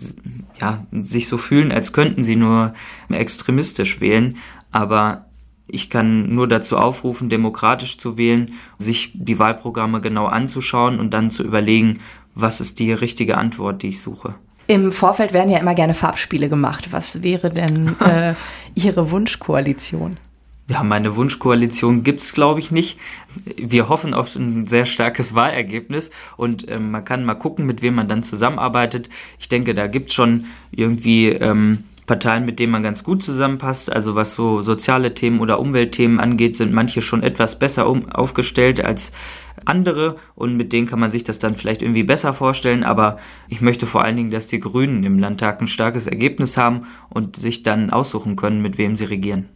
ja, 0.59 0.85
sich 1.03 1.27
so 1.27 1.37
fühlen, 1.37 1.71
als 1.71 1.93
könnten 1.93 2.23
sie 2.23 2.35
nur 2.35 2.73
extremistisch 3.09 4.01
wählen. 4.01 4.37
Aber 4.71 5.25
ich 5.67 5.89
kann 5.89 6.33
nur 6.33 6.47
dazu 6.47 6.77
aufrufen, 6.77 7.29
demokratisch 7.29 7.97
zu 7.97 8.17
wählen, 8.17 8.53
sich 8.77 9.11
die 9.13 9.39
Wahlprogramme 9.39 10.01
genau 10.01 10.25
anzuschauen 10.25 10.99
und 10.99 11.13
dann 11.13 11.29
zu 11.29 11.43
überlegen, 11.43 11.99
was 12.33 12.61
ist 12.61 12.79
die 12.79 12.91
richtige 12.91 13.37
Antwort, 13.37 13.83
die 13.83 13.89
ich 13.89 14.01
suche. 14.01 14.35
Im 14.69 14.91
Vorfeld 14.91 15.33
werden 15.33 15.49
ja 15.49 15.57
immer 15.57 15.73
gerne 15.73 15.95
Farbspiele 15.95 16.47
gemacht. 16.47 16.89
Was 16.91 17.23
wäre 17.23 17.49
denn 17.49 17.95
äh, 18.05 18.35
Ihre 18.75 19.09
Wunschkoalition? 19.09 20.17
Ja, 20.67 20.83
meine 20.83 21.15
Wunschkoalition 21.15 22.03
gibt's 22.03 22.33
glaube 22.33 22.59
ich, 22.59 22.69
nicht. 22.69 22.99
Wir 23.57 23.89
hoffen 23.89 24.13
auf 24.13 24.35
ein 24.35 24.67
sehr 24.67 24.85
starkes 24.85 25.33
Wahlergebnis 25.33 26.11
und 26.37 26.69
ähm, 26.69 26.91
man 26.91 27.03
kann 27.03 27.25
mal 27.25 27.33
gucken, 27.33 27.65
mit 27.65 27.81
wem 27.81 27.95
man 27.95 28.07
dann 28.07 28.21
zusammenarbeitet. 28.21 29.09
Ich 29.39 29.49
denke, 29.49 29.73
da 29.73 29.87
gibt's 29.87 30.13
schon 30.13 30.45
irgendwie 30.69 31.29
ähm, 31.29 31.85
Parteien, 32.05 32.45
mit 32.45 32.59
denen 32.59 32.71
man 32.71 32.83
ganz 32.83 33.03
gut 33.03 33.23
zusammenpasst. 33.23 33.91
Also 33.91 34.13
was 34.13 34.35
so 34.35 34.61
soziale 34.61 35.15
Themen 35.15 35.39
oder 35.39 35.59
Umweltthemen 35.59 36.19
angeht, 36.19 36.57
sind 36.57 36.73
manche 36.73 37.01
schon 37.01 37.23
etwas 37.23 37.57
besser 37.57 37.89
um, 37.89 38.07
aufgestellt 38.11 38.85
als 38.85 39.13
andere 39.65 40.17
und 40.35 40.55
mit 40.55 40.73
denen 40.73 40.87
kann 40.87 40.99
man 40.99 41.11
sich 41.11 41.23
das 41.23 41.39
dann 41.39 41.55
vielleicht 41.55 41.81
irgendwie 41.81 42.03
besser 42.03 42.33
vorstellen. 42.33 42.83
Aber 42.83 43.17
ich 43.47 43.61
möchte 43.61 43.85
vor 43.85 44.03
allen 44.03 44.15
Dingen, 44.15 44.31
dass 44.31 44.47
die 44.47 44.59
Grünen 44.59 45.03
im 45.03 45.19
Landtag 45.19 45.61
ein 45.61 45.67
starkes 45.67 46.07
Ergebnis 46.07 46.57
haben 46.57 46.87
und 47.09 47.35
sich 47.35 47.63
dann 47.63 47.89
aussuchen 47.89 48.35
können, 48.35 48.61
mit 48.61 48.77
wem 48.77 48.95
sie 48.95 49.05
regieren. 49.05 49.49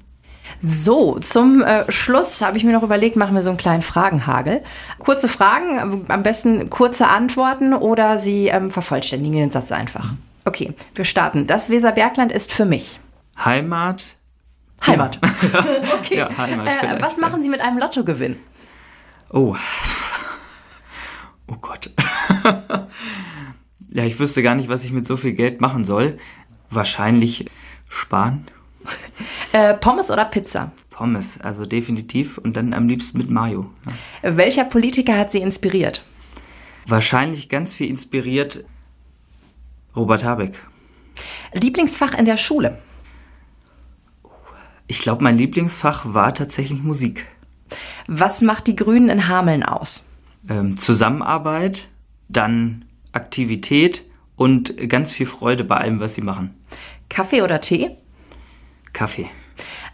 So, 0.62 1.20
zum 1.20 1.62
äh, 1.62 1.92
Schluss 1.92 2.42
habe 2.42 2.58
ich 2.58 2.64
mir 2.64 2.74
noch 2.74 2.84
überlegt, 2.84 3.16
machen 3.16 3.36
wir 3.36 3.42
so 3.42 3.50
einen 3.50 3.58
kleinen 3.58 3.82
Fragenhagel. 3.82 4.62
Kurze 5.00 5.28
Fragen, 5.28 6.06
am 6.08 6.24
besten 6.24 6.70
kurze 6.70 7.08
Antworten 7.08 7.74
oder 7.74 8.18
Sie 8.18 8.48
ähm, 8.48 8.72
vervollständigen 8.72 9.38
den 9.38 9.52
Satz 9.52 9.72
einfach. 9.72 10.14
Okay, 10.46 10.74
wir 10.96 11.06
starten. 11.06 11.48
Das 11.48 11.70
Weserbergland 11.70 12.32
ist 12.32 12.52
für 12.52 12.66
mich. 12.66 13.00
Heimat. 13.44 14.16
Heimat. 14.86 15.20
okay. 16.00 16.18
Ja, 16.18 16.38
Heimat 16.38 16.68
äh, 16.68 17.02
was 17.02 17.18
machen 17.18 17.42
Sie 17.42 17.50
mit 17.50 17.62
einem 17.62 17.78
Lottogewinn? 17.78 18.38
Oh. 19.34 19.56
Oh 21.48 21.58
Gott. 21.62 21.92
ja, 23.90 24.06
ich 24.06 24.18
wüsste 24.18 24.42
gar 24.42 24.56
nicht, 24.56 24.70
was 24.70 24.86
ich 24.86 24.94
mit 24.94 25.06
so 25.06 25.18
viel 25.18 25.34
Geld 25.34 25.60
machen 25.60 25.84
soll. 25.84 26.18
Wahrscheinlich 26.70 27.48
sparen. 27.90 28.46
Äh, 29.52 29.74
Pommes 29.74 30.10
oder 30.10 30.24
Pizza? 30.24 30.72
Pommes, 30.90 31.42
also 31.42 31.66
definitiv. 31.66 32.38
Und 32.38 32.56
dann 32.56 32.74
am 32.74 32.88
liebsten 32.88 33.18
mit 33.18 33.30
Mayo. 33.30 33.70
Ja. 34.24 34.38
Welcher 34.38 34.64
Politiker 34.64 35.18
hat 35.18 35.34
Sie 35.34 35.40
inspiriert? 35.40 36.02
Wahrscheinlich 36.88 37.50
ganz 37.50 37.74
viel 37.74 37.90
inspiriert 37.90 38.64
Robert 39.96 40.24
Habeck. 40.24 40.60
Lieblingsfach 41.52 42.14
in 42.14 42.24
der 42.24 42.38
Schule? 42.38 42.80
Ich 44.88 45.02
glaube, 45.02 45.24
mein 45.26 45.38
Lieblingsfach 45.38 46.14
war 46.14 46.34
tatsächlich 46.34 46.82
Musik. 46.82 47.28
Was 48.08 48.42
macht 48.42 48.68
die 48.68 48.76
Grünen 48.76 49.10
in 49.10 49.28
Hameln 49.28 49.64
aus? 49.64 50.08
Ähm, 50.50 50.78
Zusammenarbeit, 50.78 51.88
dann 52.30 52.86
Aktivität 53.12 54.04
und 54.36 54.90
ganz 54.90 55.12
viel 55.12 55.26
Freude 55.26 55.64
bei 55.64 55.78
allem, 55.78 56.00
was 56.00 56.16
sie 56.16 56.22
machen. 56.22 56.54
Kaffee 57.10 57.42
oder 57.42 57.62
Tee? 57.62 57.92
Kaffee. 58.92 59.28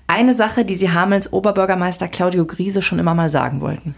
eine 0.08 0.34
Sache, 0.34 0.66
die 0.66 0.76
Sie 0.76 0.92
Hamels 0.92 1.32
Oberbürgermeister 1.32 2.08
Claudio 2.08 2.46
Griese 2.46 2.82
schon 2.82 3.00
immer 3.00 3.14
mal 3.14 3.30
sagen 3.30 3.62
wollten? 3.62 3.96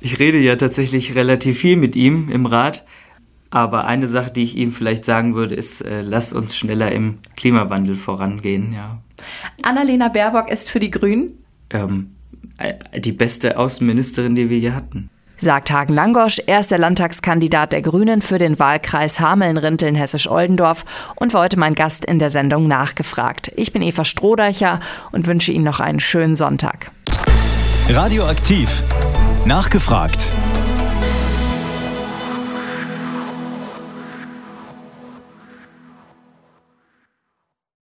Ich 0.00 0.18
rede 0.18 0.38
ja 0.38 0.56
tatsächlich 0.56 1.14
relativ 1.14 1.58
viel 1.58 1.76
mit 1.76 1.96
ihm 1.96 2.30
im 2.30 2.46
Rat. 2.46 2.84
Aber 3.50 3.86
eine 3.86 4.08
Sache, 4.08 4.32
die 4.32 4.42
ich 4.42 4.56
ihm 4.56 4.72
vielleicht 4.72 5.04
sagen 5.04 5.34
würde, 5.34 5.54
ist, 5.54 5.80
äh, 5.80 6.02
lass 6.02 6.32
uns 6.32 6.56
schneller 6.56 6.90
im 6.90 7.18
Klimawandel 7.36 7.94
vorangehen, 7.94 8.72
ja. 8.72 8.98
Annalena 9.62 10.08
Baerbock 10.08 10.50
ist 10.50 10.68
für 10.70 10.80
die 10.80 10.90
Grünen? 10.90 11.43
Ähm, 11.70 12.14
äh, 12.58 13.00
die 13.00 13.12
beste 13.12 13.58
Außenministerin, 13.58 14.34
die 14.34 14.50
wir 14.50 14.58
hier 14.58 14.74
hatten. 14.74 15.10
Sagt 15.36 15.70
Hagen 15.70 15.92
Langosch, 15.92 16.40
er 16.46 16.60
ist 16.60 16.70
der 16.70 16.78
Landtagskandidat 16.78 17.72
der 17.72 17.82
Grünen 17.82 18.22
für 18.22 18.38
den 18.38 18.58
Wahlkreis 18.58 19.18
Hameln-Rinteln 19.18 19.94
Hessisch-Oldendorf 19.94 21.12
und 21.16 21.34
war 21.34 21.42
heute 21.42 21.58
mein 21.58 21.74
Gast 21.74 22.04
in 22.04 22.18
der 22.18 22.30
Sendung 22.30 22.68
Nachgefragt. 22.68 23.50
Ich 23.56 23.72
bin 23.72 23.82
Eva 23.82 24.04
Strohdeicher 24.04 24.80
und 25.10 25.26
wünsche 25.26 25.52
Ihnen 25.52 25.64
noch 25.64 25.80
einen 25.80 26.00
schönen 26.00 26.36
Sonntag. 26.36 26.92
Radioaktiv. 27.88 28.82
Nachgefragt. 29.44 30.32